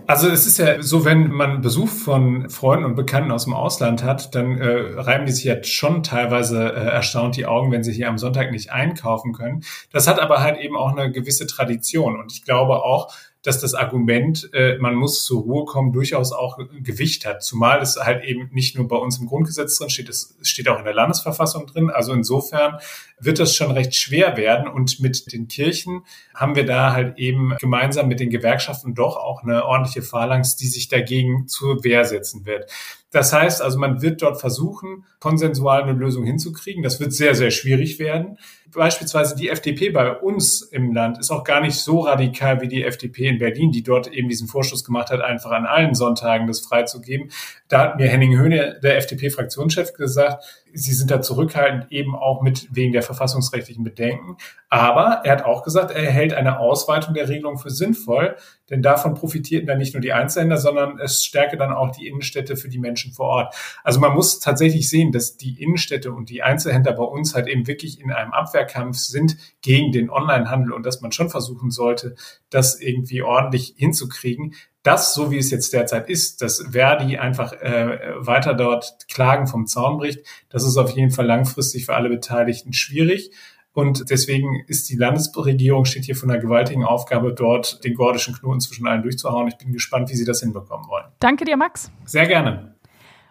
Also 0.07 0.29
es 0.29 0.47
ist 0.47 0.59
ja 0.59 0.83
so, 0.83 1.05
wenn 1.05 1.31
man 1.31 1.61
Besuch 1.61 1.89
von 1.89 2.49
Freunden 2.49 2.87
und 2.87 2.95
Bekannten 2.95 3.31
aus 3.31 3.45
dem 3.45 3.55
Ausland 3.55 4.03
hat, 4.03 4.35
dann 4.35 4.59
äh, 4.59 5.01
reiben 5.01 5.27
die 5.27 5.33
sich 5.33 5.45
jetzt 5.45 5.73
schon 5.73 6.03
teilweise 6.03 6.73
äh, 6.73 6.87
erstaunt 6.87 7.37
die 7.37 7.47
Augen, 7.47 7.71
wenn 7.73 7.85
sie 7.85 7.93
hier 7.93 8.09
am 8.09 8.17
Sonntag 8.17 8.51
nicht 8.51 8.73
einkaufen 8.73 9.33
können. 9.33 9.65
Das 9.93 10.09
hat 10.09 10.19
aber 10.19 10.41
halt 10.43 10.59
eben 10.59 10.77
auch 10.77 10.97
eine 10.97 11.13
gewisse 11.13 11.47
Tradition. 11.47 12.19
Und 12.19 12.33
ich 12.33 12.45
glaube 12.45 12.83
auch, 12.85 13.13
dass 13.49 13.61
das 13.61 13.75
Argument, 13.75 14.51
äh, 14.53 14.77
man 14.77 14.95
muss 14.95 15.25
zur 15.25 15.43
Ruhe 15.43 15.65
kommen, 15.65 15.93
durchaus 15.93 16.33
auch 16.33 16.59
Gewicht 16.83 17.25
hat. 17.25 17.43
Zumal 17.43 17.81
es 17.81 17.97
halt 17.97 18.23
eben 18.23 18.51
nicht 18.53 18.77
nur 18.77 18.87
bei 18.87 18.97
uns 18.97 19.19
im 19.19 19.27
Grundgesetz 19.27 19.79
drin 19.79 19.89
steht, 19.89 20.11
es 20.11 20.37
steht 20.43 20.69
auch 20.69 20.79
in 20.79 20.85
der 20.85 20.93
Landesverfassung 20.93 21.67
drin. 21.67 21.89
Also 21.89 22.13
insofern 22.13 22.79
wird 23.19 23.39
das 23.39 23.57
schon 23.57 23.71
recht 23.71 23.95
schwer 23.95 24.37
werden. 24.37 24.69
Und 24.69 25.01
mit 25.01 25.33
den 25.33 25.49
Kirchen 25.49 26.03
haben 26.35 26.57
wir 26.57 26.67
da 26.67 26.93
halt 26.93 27.19
eben 27.19 27.57
gemeinsam 27.59 28.07
mit 28.09 28.21
den 28.21 28.29
Gewerkschaften 28.29 28.95
doch 28.95 29.17
auch 29.17 29.43
eine 29.43 29.65
ordentliche 29.65 30.03
Phalanx, 30.03 30.57
die 30.57 30.69
sich 30.69 30.89
dagegen 30.89 31.49
zur 31.49 31.83
Wehr 31.85 32.05
setzen 32.05 32.45
wird. 32.45 32.71
Das 33.11 33.33
heißt 33.33 33.63
also, 33.63 33.79
man 33.79 34.03
wird 34.03 34.21
dort 34.21 34.39
versuchen, 34.39 35.05
konsensual 35.19 35.83
eine 35.83 35.93
Lösung 35.93 36.25
hinzukriegen. 36.25 36.83
Das 36.83 37.01
wird 37.01 37.15
sehr, 37.15 37.35
sehr 37.35 37.51
schwierig 37.51 37.99
werden. 37.99 38.39
Beispielsweise 38.71 39.35
die 39.35 39.49
FDP 39.49 39.91
bei 39.91 40.13
uns 40.13 40.61
im 40.61 40.93
Land 40.93 41.19
ist 41.19 41.31
auch 41.31 41.43
gar 41.43 41.63
nicht 41.63 41.77
so 41.77 42.01
radikal 42.01 42.61
wie 42.61 42.69
die 42.69 42.85
FDP 42.85 43.29
in 43.29 43.39
Berlin, 43.39 43.73
die 43.73 43.83
dort 43.83 44.09
eben 44.09 44.29
diesen 44.29 44.47
Vorschuss 44.47 44.85
gemacht 44.85 45.11
hat, 45.11 45.23
einfach 45.23 45.53
an 45.53 45.65
allen 45.65 45.95
Sonntagen 45.95 46.47
das 46.47 46.61
freizugeben. 46.61 47.31
Da 47.69 47.81
hat 47.81 47.97
mir 47.97 48.09
Henning 48.09 48.37
Höhne, 48.37 48.79
der 48.83 48.99
FDP-Fraktionschef, 48.99 49.95
gesagt, 49.95 50.45
sie 50.75 50.93
sind 50.93 51.11
da 51.11 51.21
zurückhaltend 51.21 51.91
eben 51.91 52.15
auch 52.15 52.43
mit 52.43 52.69
wegen 52.71 52.93
der 52.93 53.03
verfassungsrechtlichen 53.03 53.85
Bedenken. 53.85 54.37
Aber 54.69 55.23
er 55.25 55.33
hat 55.33 55.45
auch 55.45 55.63
gesagt, 55.63 55.91
er 55.91 56.11
hält 56.11 56.35
eine 56.35 56.59
Ausweitung 56.59 57.15
der 57.15 57.29
Regelung 57.29 57.59
für 57.59 57.71
sinnvoll, 57.71 58.37
denn 58.71 58.83
davon 58.83 59.15
profitierten 59.15 59.67
dann 59.67 59.79
nicht 59.79 59.95
nur 59.95 60.01
die 60.01 60.13
Einzelhändler, 60.13 60.59
sondern 60.59 60.99
es 60.99 61.25
stärke 61.25 61.57
dann 61.57 61.73
auch 61.73 61.91
die 61.91 62.07
Innenstädte 62.07 62.57
für 62.57 62.69
die 62.69 62.79
Menschen 62.79 63.13
vor 63.13 63.27
Ort. 63.27 63.55
Also 63.83 63.99
man 64.01 64.15
muss 64.15 64.41
tatsächlich 64.41 64.89
sehen, 64.91 65.13
dass 65.13 65.37
die 65.37 65.61
Innenstädte 65.63 66.13
und 66.13 66.29
die 66.29 66.43
Einzelhändler 66.43 66.93
bei 66.93 67.05
uns 67.05 67.35
halt 67.35 67.49
eben 67.49 67.67
wirklich 67.67 68.01
in 68.01 68.13
einem 68.13 68.33
Abwehrkampf 68.33 68.99
sind 68.99 69.37
gegen 69.63 69.93
den 69.93 70.11
Onlinehandel 70.11 70.73
und 70.73 70.85
dass 70.85 71.01
man 71.01 71.13
schon 71.13 71.31
versuchen 71.31 71.71
sollte, 71.71 72.15
das 72.51 72.81
irgendwie 72.81 73.23
ordentlich 73.23 73.75
hinzukriegen 73.77 74.55
das, 74.89 75.13
so 75.13 75.31
wie 75.31 75.37
es 75.37 75.51
jetzt 75.51 75.75
derzeit 75.75 76.09
ist, 76.09 76.41
dass 76.41 76.65
Verdi 76.71 77.19
einfach 77.19 77.53
äh, 77.53 77.99
weiter 78.17 78.55
dort 78.55 79.07
Klagen 79.09 79.47
vom 79.47 79.67
Zaun 79.67 79.99
bricht, 79.99 80.21
das 80.49 80.65
ist 80.65 80.79
auf 80.79 80.93
jeden 80.93 81.11
Fall 81.11 81.27
langfristig 81.27 81.85
für 81.85 81.95
alle 81.95 82.09
Beteiligten 82.09 82.73
schwierig. 82.73 83.31
Und 83.75 84.11
deswegen 84.11 84.65
ist 84.67 84.89
die 84.89 84.97
Landesregierung 84.97 85.85
steht 85.85 86.07
hier 86.07 86.17
von 86.17 86.31
einer 86.31 86.41
gewaltigen 86.41 86.85
Aufgabe, 86.85 87.35
dort 87.35 87.85
den 87.85 87.95
gordischen 87.95 88.35
Knoten 88.35 88.61
zwischen 88.61 88.89
allen 88.89 89.03
durchzuhauen. 89.03 89.47
Ich 89.47 89.59
bin 89.59 89.73
gespannt, 89.73 90.09
wie 90.09 90.17
sie 90.17 90.25
das 90.25 90.41
hinbekommen 90.41 90.89
wollen. 90.89 91.05
Danke 91.21 91.45
dir, 91.45 91.59
Max. 91.59 91.93
Sehr 92.07 92.27
gerne. 92.27 92.75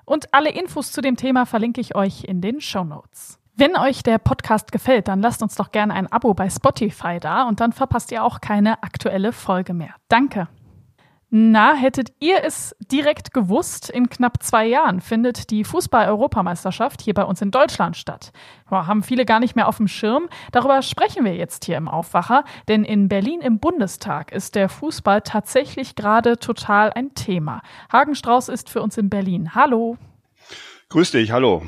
Und 0.05 0.33
alle 0.33 0.51
Infos 0.51 0.91
zu 0.91 1.01
dem 1.01 1.17
Thema 1.17 1.45
verlinke 1.45 1.81
ich 1.81 1.95
euch 1.95 2.23
in 2.23 2.39
den 2.39 2.61
Show 2.61 2.83
Notes. 2.83 3.39
Wenn 3.55 3.75
euch 3.75 4.03
der 4.03 4.19
Podcast 4.19 4.71
gefällt, 4.71 5.07
dann 5.07 5.19
lasst 5.19 5.41
uns 5.41 5.55
doch 5.55 5.71
gerne 5.71 5.95
ein 5.95 6.09
Abo 6.11 6.35
bei 6.35 6.49
Spotify 6.49 7.17
da 7.19 7.47
und 7.47 7.59
dann 7.59 7.73
verpasst 7.73 8.11
ihr 8.11 8.23
auch 8.23 8.39
keine 8.39 8.83
aktuelle 8.83 9.33
Folge 9.33 9.73
mehr. 9.73 9.95
Danke. 10.07 10.47
Na, 11.29 11.74
hättet 11.74 12.13
ihr 12.22 12.41
es 12.46 12.74
direkt 12.89 13.34
gewusst, 13.34 13.89
in 13.89 14.10
knapp 14.10 14.41
zwei 14.41 14.65
Jahren 14.65 15.01
findet 15.01 15.50
die 15.50 15.65
Fußball-Europameisterschaft 15.65 17.01
hier 17.01 17.13
bei 17.13 17.24
uns 17.24 17.41
in 17.41 17.51
Deutschland 17.51 17.98
statt. 17.98 18.31
Boah, 18.69 18.88
haben 18.88 19.03
viele 19.03 19.25
gar 19.25 19.41
nicht 19.41 19.53
mehr 19.53 19.67
auf 19.67 19.75
dem 19.75 19.89
Schirm. 19.89 20.29
Darüber 20.53 20.81
sprechen 20.81 21.25
wir 21.25 21.36
jetzt 21.36 21.65
hier 21.65 21.75
im 21.75 21.89
Aufwacher, 21.89 22.46
denn 22.69 22.86
in 22.86 23.10
Berlin 23.10 23.41
im 23.41 23.60
Bundestag 23.60 24.31
ist 24.31 24.55
der 24.55 24.69
Fußball 24.69 25.22
tatsächlich 25.22 25.96
gerade 25.96 26.38
total 26.38 26.93
ein 26.93 27.13
Thema. 27.13 27.62
Hagen 27.91 28.15
Strauß 28.15 28.48
ist 28.48 28.69
für 28.69 28.81
uns 28.81 28.98
in 28.98 29.10
Berlin. 29.10 29.53
Hallo. 29.53 29.98
Grüß 30.88 31.12
dich, 31.12 31.31
hallo. 31.31 31.63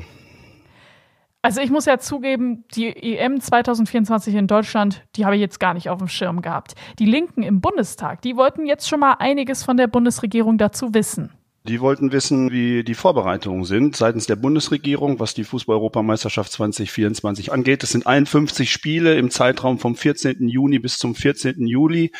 Also 1.42 1.62
ich 1.62 1.70
muss 1.70 1.86
ja 1.86 1.98
zugeben, 1.98 2.64
die 2.74 3.16
EM 3.16 3.40
2024 3.40 4.34
in 4.34 4.46
Deutschland, 4.46 5.02
die 5.16 5.24
habe 5.24 5.36
ich 5.36 5.40
jetzt 5.40 5.58
gar 5.58 5.72
nicht 5.72 5.88
auf 5.88 5.98
dem 5.98 6.08
Schirm 6.08 6.42
gehabt. 6.42 6.74
Die 6.98 7.06
Linken 7.06 7.42
im 7.42 7.62
Bundestag, 7.62 8.20
die 8.20 8.36
wollten 8.36 8.66
jetzt 8.66 8.88
schon 8.88 9.00
mal 9.00 9.14
einiges 9.14 9.64
von 9.64 9.78
der 9.78 9.86
Bundesregierung 9.86 10.58
dazu 10.58 10.92
wissen. 10.92 11.32
Die 11.64 11.80
wollten 11.80 12.10
wissen, 12.12 12.50
wie 12.50 12.84
die 12.84 12.94
Vorbereitungen 12.94 13.64
sind 13.64 13.94
seitens 13.94 14.26
der 14.26 14.36
Bundesregierung, 14.36 15.20
was 15.20 15.34
die 15.34 15.44
Fußball-Europameisterschaft 15.44 16.52
2024 16.52 17.52
angeht. 17.52 17.82
Es 17.82 17.90
sind 17.90 18.06
51 18.06 18.70
Spiele 18.70 19.16
im 19.16 19.30
Zeitraum 19.30 19.78
vom 19.78 19.94
14. 19.94 20.48
Juni 20.48 20.78
bis 20.78 20.98
zum 20.98 21.14
14. 21.14 21.66
Juli. 21.66 22.12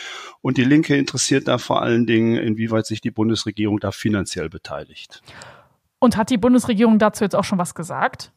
Und 0.43 0.59
die 0.59 0.65
Linke 0.65 0.97
interessiert 0.97 1.49
da 1.49 1.57
vor 1.57 1.81
allen 1.81 2.07
Dingen, 2.07 2.37
inwieweit 2.37 2.85
sich 2.85 3.01
die 3.01 3.11
Bundesregierung 3.11 3.81
da 3.81 3.93
finanziell 3.93 4.51
beteiligt. 4.51 5.23
Und 6.01 6.19
hat 6.19 6.29
die 6.29 6.39
Bundesregierung 6.39 6.99
dazu 6.99 7.25
jetzt 7.25 7.37
auch 7.37 7.45
schon 7.45 7.59
was 7.59 7.75
gesagt? 7.75 8.33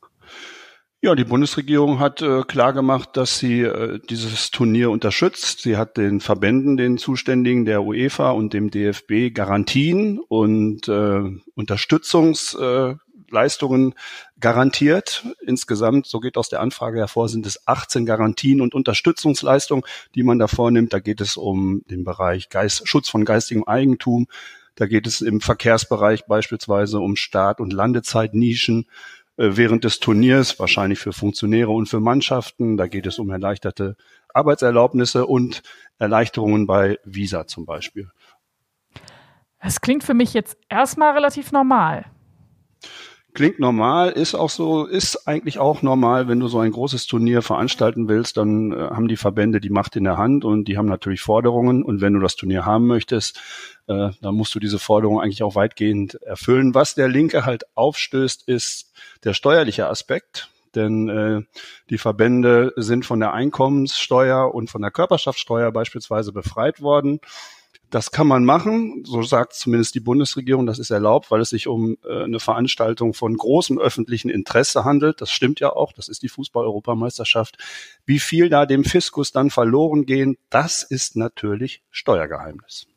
Ja, 1.05 1.15
die 1.15 1.25
Bundesregierung 1.25 1.99
hat 1.99 2.21
äh, 2.21 2.43
klargemacht, 2.43 3.17
dass 3.17 3.37
sie 3.37 3.59
äh, 3.59 3.99
dieses 4.09 4.51
Turnier 4.51 4.89
unterstützt. 4.89 5.59
Sie 5.59 5.75
hat 5.75 5.97
den 5.97 6.21
Verbänden, 6.21 6.77
den 6.77 6.97
Zuständigen 6.97 7.65
der 7.65 7.83
UEFA 7.83 8.31
und 8.31 8.53
dem 8.53 8.71
DFB 8.71 9.33
Garantien 9.33 10.19
und 10.19 10.87
äh, 10.87 11.23
Unterstützungsleistungen 11.55 13.91
äh, 13.91 13.95
garantiert. 14.39 15.25
Insgesamt, 15.45 16.07
so 16.07 16.21
geht 16.21 16.37
aus 16.37 16.47
der 16.47 16.61
Anfrage 16.61 16.99
hervor, 16.99 17.27
sind 17.27 17.45
es 17.47 17.67
18 17.67 18.05
Garantien 18.05 18.61
und 18.61 18.73
Unterstützungsleistungen, 18.73 19.83
die 20.15 20.23
man 20.23 20.39
da 20.39 20.47
vornimmt. 20.47 20.93
Da 20.93 20.99
geht 20.99 21.19
es 21.19 21.35
um 21.35 21.83
den 21.89 22.05
Bereich 22.05 22.47
Geist, 22.47 22.87
Schutz 22.87 23.09
von 23.09 23.25
geistigem 23.25 23.65
Eigentum. 23.65 24.27
Da 24.75 24.87
geht 24.87 25.05
es 25.05 25.19
im 25.19 25.41
Verkehrsbereich 25.41 26.27
beispielsweise 26.27 26.99
um 26.99 27.17
Start- 27.17 27.59
und 27.59 27.73
Landezeitnischen 27.73 28.85
während 29.37 29.83
des 29.83 29.99
Turniers, 29.99 30.59
wahrscheinlich 30.59 30.99
für 30.99 31.13
Funktionäre 31.13 31.71
und 31.71 31.87
für 31.87 31.99
Mannschaften. 31.99 32.77
Da 32.77 32.87
geht 32.87 33.05
es 33.05 33.19
um 33.19 33.29
erleichterte 33.29 33.95
Arbeitserlaubnisse 34.33 35.25
und 35.25 35.61
Erleichterungen 35.97 36.67
bei 36.67 36.99
Visa 37.03 37.47
zum 37.47 37.65
Beispiel. 37.65 38.09
Es 39.59 39.79
klingt 39.79 40.03
für 40.03 40.13
mich 40.13 40.33
jetzt 40.33 40.57
erstmal 40.69 41.13
relativ 41.13 41.51
normal. 41.51 42.05
Klingt 43.33 43.57
normal, 43.59 44.11
ist 44.11 44.35
auch 44.35 44.51
so, 44.51 44.85
ist 44.85 45.27
eigentlich 45.27 45.57
auch 45.57 45.81
normal, 45.81 46.27
wenn 46.27 46.39
du 46.39 46.47
so 46.47 46.59
ein 46.59 46.71
großes 46.71 47.07
Turnier 47.07 47.41
veranstalten 47.41 48.07
willst, 48.07 48.37
dann 48.37 48.71
äh, 48.71 48.75
haben 48.75 49.07
die 49.07 49.17
Verbände 49.17 49.59
die 49.59 49.71
Macht 49.71 49.95
in 49.95 50.03
der 50.03 50.17
Hand 50.17 50.45
und 50.45 50.67
die 50.67 50.77
haben 50.77 50.85
natürlich 50.85 51.21
Forderungen 51.21 51.81
und 51.81 51.99
wenn 51.99 52.13
du 52.13 52.19
das 52.19 52.35
Turnier 52.35 52.63
haben 52.63 52.85
möchtest, 52.85 53.39
äh, 53.87 54.11
dann 54.21 54.35
musst 54.35 54.53
du 54.53 54.59
diese 54.59 54.77
Forderungen 54.77 55.19
eigentlich 55.19 55.41
auch 55.41 55.55
weitgehend 55.55 56.21
erfüllen. 56.21 56.75
Was 56.75 56.93
der 56.93 57.07
Linke 57.07 57.43
halt 57.43 57.63
aufstößt, 57.73 58.47
ist 58.47 58.93
der 59.23 59.33
steuerliche 59.33 59.87
Aspekt, 59.87 60.49
denn 60.75 61.09
äh, 61.09 61.41
die 61.89 61.97
Verbände 61.97 62.71
sind 62.75 63.03
von 63.03 63.19
der 63.19 63.33
Einkommenssteuer 63.33 64.53
und 64.53 64.69
von 64.69 64.83
der 64.83 64.91
Körperschaftssteuer 64.91 65.71
beispielsweise 65.71 66.33
befreit 66.33 66.81
worden. 66.81 67.19
Das 67.93 68.09
kann 68.09 68.25
man 68.25 68.43
machen, 68.43 69.03
so 69.05 69.21
sagt 69.21 69.53
zumindest 69.53 69.93
die 69.93 69.99
Bundesregierung, 69.99 70.65
das 70.65 70.79
ist 70.79 70.89
erlaubt, 70.89 71.29
weil 71.29 71.41
es 71.41 71.51
sich 71.51 71.67
um 71.67 71.95
äh, 72.03 72.23
eine 72.23 72.39
Veranstaltung 72.39 73.13
von 73.13 73.37
großem 73.37 73.77
öffentlichen 73.77 74.29
Interesse 74.31 74.83
handelt. 74.83 75.21
Das 75.21 75.29
stimmt 75.29 75.59
ja 75.59 75.69
auch, 75.71 75.93
das 75.93 76.07
ist 76.07 76.23
die 76.23 76.27
Fußball-Europameisterschaft. 76.27 77.55
Wie 78.07 78.17
viel 78.17 78.49
da 78.49 78.65
dem 78.65 78.83
Fiskus 78.83 79.31
dann 79.31 79.51
verloren 79.51 80.07
gehen, 80.07 80.37
das 80.49 80.81
ist 80.81 81.15
natürlich 81.15 81.83
Steuergeheimnis. 81.91 82.87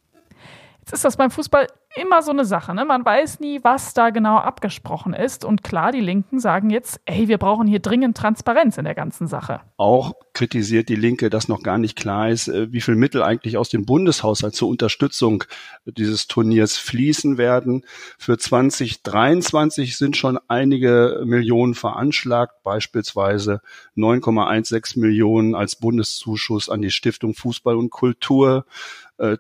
Jetzt 0.79 0.95
ist 0.95 1.05
das 1.05 1.19
beim 1.19 1.31
Fußball 1.31 1.67
immer 1.97 2.23
so 2.23 2.31
eine 2.31 2.45
Sache. 2.45 2.75
Ne? 2.75 2.85
Man 2.85 3.05
weiß 3.05 3.41
nie, 3.41 3.61
was 3.63 3.95
da 3.95 4.11
genau 4.11 4.37
abgesprochen 4.37 5.15
ist. 5.15 5.45
Und 5.45 5.63
klar, 5.63 5.93
die 5.93 6.01
Linken 6.01 6.39
sagen 6.39 6.71
jetzt, 6.71 7.01
ey, 7.07 7.29
wir 7.29 7.39
brauchen 7.39 7.67
hier 7.67 7.81
dringend 7.81 8.17
Transparenz 8.17 8.79
in 8.79 8.85
der 8.85 8.95
ganzen 8.95 9.27
Sache. 9.27 9.61
Auch 9.77 10.13
kritisiert 10.35 10.89
die 10.89 10.97
Linke, 10.97 11.31
dass 11.31 11.49
noch 11.49 11.63
gar 11.63 11.79
nicht 11.79 11.97
klar 11.97 12.29
ist, 12.29 12.49
äh, 12.49 12.71
wie 12.73 12.81
viel 12.81 12.97
Mittel 12.97 13.23
eigentlich 13.23 13.57
aus 13.57 13.71
dem 13.71 13.87
Bundeshaushalt 13.87 14.55
zur 14.55 14.69
Unterstützung 14.69 15.45
dieses 15.87 16.27
Turniers 16.27 16.77
fließen 16.77 17.39
werden. 17.39 17.85
Für 18.19 18.37
2023 18.37 19.97
sind 19.97 20.17
schon 20.17 20.39
einige 20.49 21.23
Millionen 21.25 21.75
veranschlagt, 21.75 22.63
beispielsweise 22.63 23.61
9,16 23.97 25.01
Millionen 25.01 25.55
als 25.55 25.77
Bundeszuschuss 25.77 26.69
an 26.69 26.83
die 26.83 26.91
Stiftung 26.91 27.35
Fußball 27.35 27.77
und 27.77 27.91
Kultur 27.91 28.67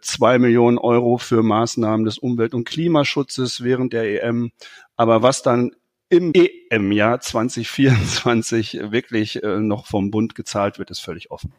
zwei 0.01 0.39
Millionen 0.39 0.79
Euro 0.79 1.19
für 1.19 1.43
Maßnahmen 1.43 2.05
des 2.05 2.19
Umwelt- 2.19 2.55
und 2.55 2.65
Klimaschutzes 2.65 3.63
während 3.63 3.93
der 3.93 4.25
EM. 4.25 4.51
Aber 4.97 5.23
was 5.23 5.43
dann 5.43 5.73
im 6.09 6.33
EM-Jahr 6.35 7.21
2024 7.21 8.91
wirklich 8.91 9.43
äh, 9.43 9.59
noch 9.61 9.87
vom 9.87 10.11
Bund 10.11 10.35
gezahlt 10.35 10.79
wird, 10.79 10.91
ist 10.91 11.01
völlig 11.01 11.31
offen. 11.31 11.53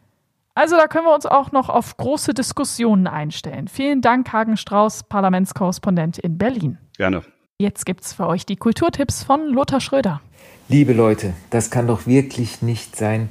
Also 0.55 0.75
da 0.75 0.87
können 0.87 1.05
wir 1.05 1.13
uns 1.13 1.27
auch 1.27 1.51
noch 1.51 1.69
auf 1.69 1.97
große 1.97 2.33
Diskussionen 2.33 3.05
einstellen. 3.05 3.67
Vielen 3.67 4.01
Dank, 4.01 4.31
Hagen 4.33 4.57
Strauß, 4.57 5.03
Parlamentskorrespondent 5.03 6.17
in 6.17 6.37
Berlin. 6.37 6.79
Gerne. 6.97 7.21
Jetzt 7.59 7.85
gibt's 7.85 8.13
für 8.13 8.25
euch 8.25 8.45
die 8.45 8.55
Kulturtipps 8.55 9.23
von 9.23 9.47
Lothar 9.47 9.81
Schröder. 9.81 10.21
Liebe 10.69 10.93
Leute, 10.93 11.33
das 11.51 11.69
kann 11.69 11.87
doch 11.87 12.07
wirklich 12.07 12.61
nicht 12.61 12.95
sein, 12.95 13.29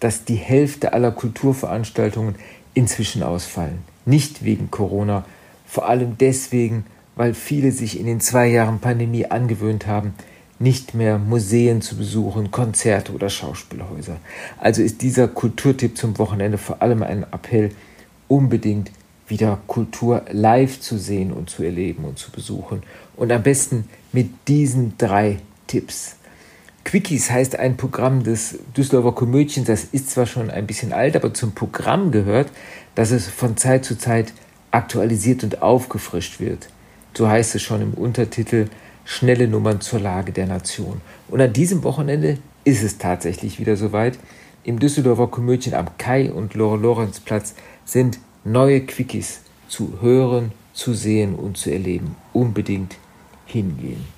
dass 0.00 0.24
die 0.24 0.34
Hälfte 0.34 0.92
aller 0.92 1.12
Kulturveranstaltungen 1.12 2.34
inzwischen 2.74 3.22
ausfallen. 3.22 3.84
Nicht 4.06 4.44
wegen 4.44 4.70
Corona, 4.70 5.24
vor 5.66 5.88
allem 5.88 6.16
deswegen, 6.18 6.84
weil 7.16 7.34
viele 7.34 7.72
sich 7.72 7.98
in 7.98 8.06
den 8.06 8.20
zwei 8.20 8.48
Jahren 8.48 8.80
Pandemie 8.80 9.26
angewöhnt 9.26 9.86
haben, 9.86 10.14
nicht 10.58 10.94
mehr 10.94 11.18
Museen 11.18 11.82
zu 11.82 11.96
besuchen, 11.96 12.50
Konzerte 12.50 13.12
oder 13.12 13.28
Schauspielhäuser. 13.28 14.16
Also 14.58 14.82
ist 14.82 15.02
dieser 15.02 15.28
Kulturtipp 15.28 15.96
zum 15.96 16.18
Wochenende 16.18 16.58
vor 16.58 16.80
allem 16.80 17.02
ein 17.02 17.24
Appell, 17.24 17.70
unbedingt 18.28 18.90
wieder 19.26 19.58
Kultur 19.66 20.22
live 20.30 20.80
zu 20.80 20.98
sehen 20.98 21.32
und 21.32 21.50
zu 21.50 21.62
erleben 21.62 22.04
und 22.04 22.18
zu 22.18 22.30
besuchen. 22.30 22.82
Und 23.16 23.32
am 23.32 23.42
besten 23.42 23.88
mit 24.12 24.30
diesen 24.48 24.96
drei 24.98 25.38
Tipps. 25.66 26.16
Quickies 26.84 27.30
heißt 27.30 27.58
ein 27.58 27.76
Programm 27.76 28.22
des 28.22 28.58
Düsseldorfer 28.76 29.12
Komödchens. 29.12 29.66
Das 29.66 29.84
ist 29.84 30.10
zwar 30.10 30.26
schon 30.26 30.50
ein 30.50 30.66
bisschen 30.66 30.92
alt, 30.92 31.16
aber 31.16 31.32
zum 31.34 31.52
Programm 31.52 32.10
gehört, 32.10 32.50
dass 32.94 33.10
es 33.10 33.26
von 33.26 33.56
Zeit 33.56 33.84
zu 33.84 33.96
Zeit 33.96 34.32
aktualisiert 34.70 35.42
und 35.44 35.62
aufgefrischt 35.62 36.40
wird. 36.40 36.68
So 37.14 37.28
heißt 37.28 37.54
es 37.54 37.62
schon 37.62 37.80
im 37.80 37.94
Untertitel 37.94 38.68
Schnelle 39.04 39.48
Nummern 39.48 39.80
zur 39.80 40.00
Lage 40.00 40.32
der 40.32 40.46
Nation. 40.46 41.00
Und 41.28 41.40
an 41.40 41.52
diesem 41.52 41.82
Wochenende 41.84 42.38
ist 42.64 42.82
es 42.82 42.98
tatsächlich 42.98 43.58
wieder 43.58 43.76
soweit. 43.76 44.18
Im 44.62 44.78
Düsseldorfer 44.78 45.28
Komödien 45.28 45.74
am 45.74 45.98
Kai- 45.98 46.32
und 46.32 46.54
Lore-Lorenz-Platz 46.54 47.54
sind 47.84 48.18
neue 48.44 48.80
Quickies 48.80 49.40
zu 49.68 49.98
hören, 50.00 50.52
zu 50.72 50.94
sehen 50.94 51.34
und 51.34 51.56
zu 51.56 51.70
erleben. 51.70 52.16
Unbedingt 52.32 52.96
hingehen. 53.46 54.13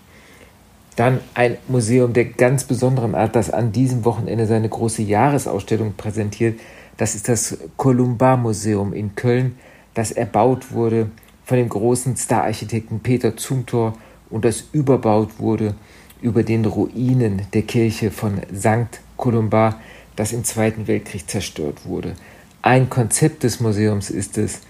Dann 0.97 1.21
ein 1.35 1.59
Museum 1.69 2.15
der 2.15 2.25
ganz 2.25 2.65
besonderen 2.65 3.15
Art, 3.15 3.37
das 3.37 3.51
an 3.51 3.71
diesem 3.71 4.05
Wochenende 4.07 4.47
seine 4.47 4.69
große 4.69 5.03
Jahresausstellung 5.03 5.95
präsentiert. 5.95 6.59
Das 6.97 7.15
ist 7.15 7.29
das 7.29 7.59
Columbar-Museum 7.77 8.95
in 8.95 9.15
Köln, 9.15 9.57
das 9.93 10.11
erbaut 10.11 10.73
wurde 10.73 11.11
von 11.45 11.59
dem 11.59 11.69
großen 11.69 12.17
Stararchitekten 12.17 13.01
Peter 13.01 13.37
Zumthor 13.37 13.93
und 14.31 14.45
das 14.45 14.65
überbaut 14.73 15.39
wurde 15.39 15.75
über 16.23 16.43
den 16.43 16.65
Ruinen 16.65 17.43
der 17.53 17.63
Kirche 17.63 18.11
von 18.11 18.41
St. 18.55 19.01
Columbar, 19.17 19.81
das 20.17 20.33
im 20.33 20.45
Zweiten 20.45 20.89
Weltkrieg 20.89 21.29
zerstört 21.29 21.85
wurde. 21.85 22.15
Ein 22.63 22.89
Konzept 22.89 23.43
des 23.43 23.61
Museums 23.61 24.11
ist 24.11 24.39
es, 24.39 24.61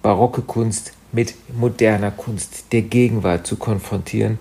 barocke 0.00 0.42
Kunst 0.42 0.92
mit 1.10 1.34
moderner 1.58 2.12
Kunst 2.12 2.72
der 2.72 2.82
Gegenwart 2.82 3.46
zu 3.46 3.56
konfrontieren 3.56 4.38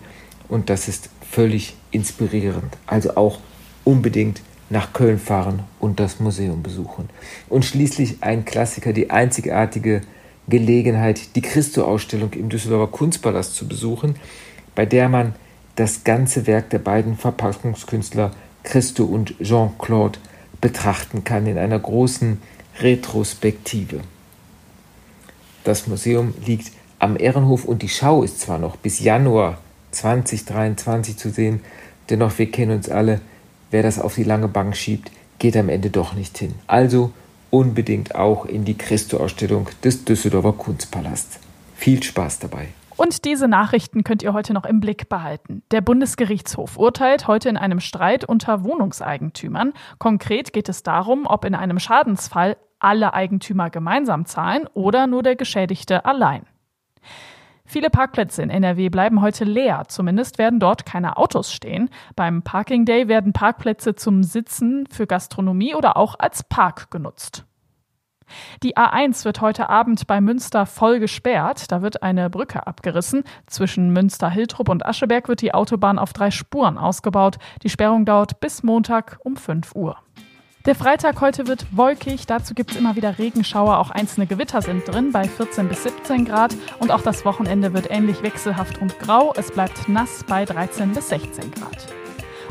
und 0.47 0.69
das 0.69 0.88
ist 0.88 1.10
völlig 1.30 1.76
inspirierend. 1.92 2.78
Also 2.88 3.16
auch 3.16 3.40
unbedingt 3.84 4.42
nach 4.70 4.94
Köln 4.94 5.20
fahren 5.20 5.64
und 5.80 6.00
das 6.00 6.20
Museum 6.20 6.64
besuchen. 6.64 7.10
Und 7.50 7.66
schließlich 7.66 8.18
ein 8.22 8.46
Klassiker, 8.46 8.94
die 8.94 9.12
einzigartige 9.12 10.02
Gelegenheit, 10.48 11.36
die 11.36 11.42
Christo-Ausstellung 11.42 12.34
im 12.34 12.50
Düsseldorfer 12.50 12.92
Kunstpalast 12.92 13.56
zu 13.56 13.68
besuchen, 13.68 14.16
bei 14.74 14.86
der 14.86 15.10
man 15.10 15.36
das 15.76 16.04
ganze 16.04 16.48
Werk 16.48 16.70
der 16.70 16.80
beiden 16.80 17.18
Verpackungskünstler 17.18 18.32
Christo 18.64 19.06
und 19.06 19.36
Jean-Claude 19.40 20.20
betrachten 20.62 21.24
kann 21.24 21.46
in 21.48 21.58
einer 21.58 21.80
großen 21.80 22.42
Retrospektive. 22.80 24.02
Das 25.64 25.88
Museum 25.88 26.34
liegt 26.46 26.72
am 27.00 27.18
Ehrenhof 27.18 27.66
und 27.66 27.82
die 27.82 27.90
Schau 27.90 28.24
ist 28.24 28.42
zwar 28.42 28.60
noch 28.60 28.76
bis 28.76 29.00
Januar 29.00 29.60
2023 29.95 31.17
zu 31.17 31.29
sehen, 31.29 31.62
dennoch 32.10 32.38
wir 32.38 32.51
kennen 32.51 32.77
uns 32.77 32.89
alle, 32.89 33.21
wer 33.71 33.84
das 33.84 33.99
auf 33.99 34.15
die 34.15 34.23
lange 34.23 34.47
Bank 34.47 34.75
schiebt, 34.75 35.12
geht 35.39 35.58
am 35.58 35.69
Ende 35.69 35.89
doch 35.89 36.13
nicht 36.13 36.38
hin. 36.38 36.53
Also 36.67 37.12
unbedingt 37.49 38.15
auch 38.15 38.45
in 38.45 38.65
die 38.65 38.77
Christo-Ausstellung 38.77 39.69
des 39.84 40.05
Düsseldorfer 40.05 40.53
Kunstpalast. 40.53 41.39
Viel 41.75 42.03
Spaß 42.03 42.39
dabei. 42.39 42.67
Und 42.97 43.25
diese 43.25 43.47
Nachrichten 43.47 44.03
könnt 44.03 44.23
ihr 44.23 44.34
heute 44.34 44.53
noch 44.53 44.65
im 44.65 44.79
Blick 44.79 45.10
behalten. 45.10 45.63
Der 45.71 45.81
Bundesgerichtshof 45.81 46.77
urteilt 46.77 47.27
heute 47.27 47.49
in 47.49 47.58
einem 47.58 47.81
Streit 47.81 48.23
unter 48.23 48.63
Wohnungseigentümern. 48.63 49.73
Konkret 49.99 50.53
geht 50.53 50.69
es 50.69 50.84
darum, 50.84 51.25
ob 51.25 51.43
in 51.43 51.55
einem 51.55 51.79
Schadensfall 51.79 52.55
alle 52.79 53.13
Eigentümer 53.13 53.69
gemeinsam 53.69 54.25
zahlen 54.25 54.67
oder 54.73 55.08
nur 55.08 55.23
der 55.23 55.36
Geschädigte 55.36 56.05
allein. 56.05 56.45
Viele 57.65 57.89
Parkplätze 57.89 58.43
in 58.43 58.49
NRW 58.49 58.89
bleiben 58.89 59.21
heute 59.21 59.43
leer. 59.43 59.84
Zumindest 59.88 60.38
werden 60.38 60.60
dort 60.60 60.86
keine 60.86 61.17
Autos 61.17 61.51
stehen. 61.51 61.89
Beim 62.15 62.43
Parking 62.43 62.86
Day 62.86 63.08
werden 63.08 63.34
Parkplätze 63.34 63.95
zum 63.95 64.23
Sitzen 64.23 64.88
für 64.91 65.08
Gastronomie 65.08 65.73
oder 65.73 65.97
auch 65.97 66.15
als 66.19 66.43
Park 66.43 66.91
genutzt. 66.91 67.45
Die 68.63 68.78
A1 68.78 69.25
wird 69.25 69.41
heute 69.41 69.69
Abend 69.69 70.08
bei 70.08 70.21
Münster 70.21 70.65
voll 70.65 70.99
gesperrt. 70.99 71.71
Da 71.71 71.82
wird 71.82 72.04
eine 72.04 72.30
Brücke 72.30 72.65
abgerissen. 72.65 73.23
Zwischen 73.47 73.91
Münster-Hiltrup 73.91 74.69
und 74.69 74.86
Ascheberg 74.86 75.28
wird 75.28 75.41
die 75.41 75.54
Autobahn 75.54 75.99
auf 75.99 76.13
drei 76.13 76.32
Spuren 76.32 76.78
ausgebaut. 76.78 77.38
Die 77.63 77.69
Sperrung 77.69 78.06
dauert 78.06 78.39
bis 78.39 78.63
Montag 78.63 79.19
um 79.23 79.36
5 79.38 79.75
Uhr. 79.75 79.97
Der 80.65 80.73
Freitag 80.73 81.21
heute 81.21 81.45
wird 81.45 81.67
wolkig, 81.71 82.25
dazu 82.25 82.56
gibt 82.56 82.71
es 82.71 82.78
immer 82.78 82.95
wieder 82.95 83.19
Regenschauer, 83.19 83.78
auch 83.78 83.91
einzelne 83.91 84.25
Gewitter 84.25 84.63
sind 84.63 84.88
drin 84.88 85.12
bei 85.12 85.28
14 85.28 85.67
bis 85.67 85.84
17 85.84 86.25
Grad 86.25 86.56
und 86.80 86.89
auch 86.89 87.01
das 87.01 87.23
Wochenende 87.23 87.73
wird 87.73 87.91
ähnlich 87.91 88.23
wechselhaft 88.23 88.82
und 88.82 88.97
grau. 88.97 89.32
Es 89.38 89.51
bleibt 89.51 89.88
nass 89.88 90.23
bei 90.28 90.43
13 90.43 90.93
bis 90.93 91.10
16 91.10 91.51
Grad. 91.51 91.88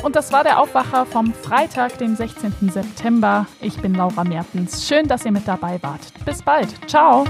Und 0.05 0.14
das 0.14 0.33
war 0.33 0.44
der 0.44 0.61
Aufwacher 0.61 1.07
vom 1.07 1.33
Freitag, 1.33 1.98
dem 1.98 2.14
16. 2.14 2.53
September. 2.70 3.46
Ich 3.61 3.79
bin 3.79 3.94
Laura 3.94 4.22
Mertens. 4.22 4.87
Schön, 4.87 5.09
dass 5.09 5.24
ihr 5.24 5.33
mit 5.33 5.48
dabei 5.48 5.83
wart. 5.83 6.12
Bis 6.24 6.40
bald. 6.40 6.68
Ciao. 6.88 7.24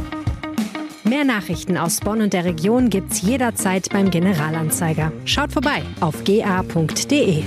Mehr 1.05 1.25
Nachrichten 1.25 1.79
aus 1.79 2.01
Bonn 2.01 2.21
und 2.21 2.33
der 2.33 2.45
Region 2.45 2.91
gibt's 2.91 3.23
jederzeit 3.23 3.89
beim 3.91 4.11
Generalanzeiger. 4.11 5.13
Schaut 5.25 5.53
vorbei 5.53 5.83
auf 6.01 6.25
ga.de. 6.25 7.45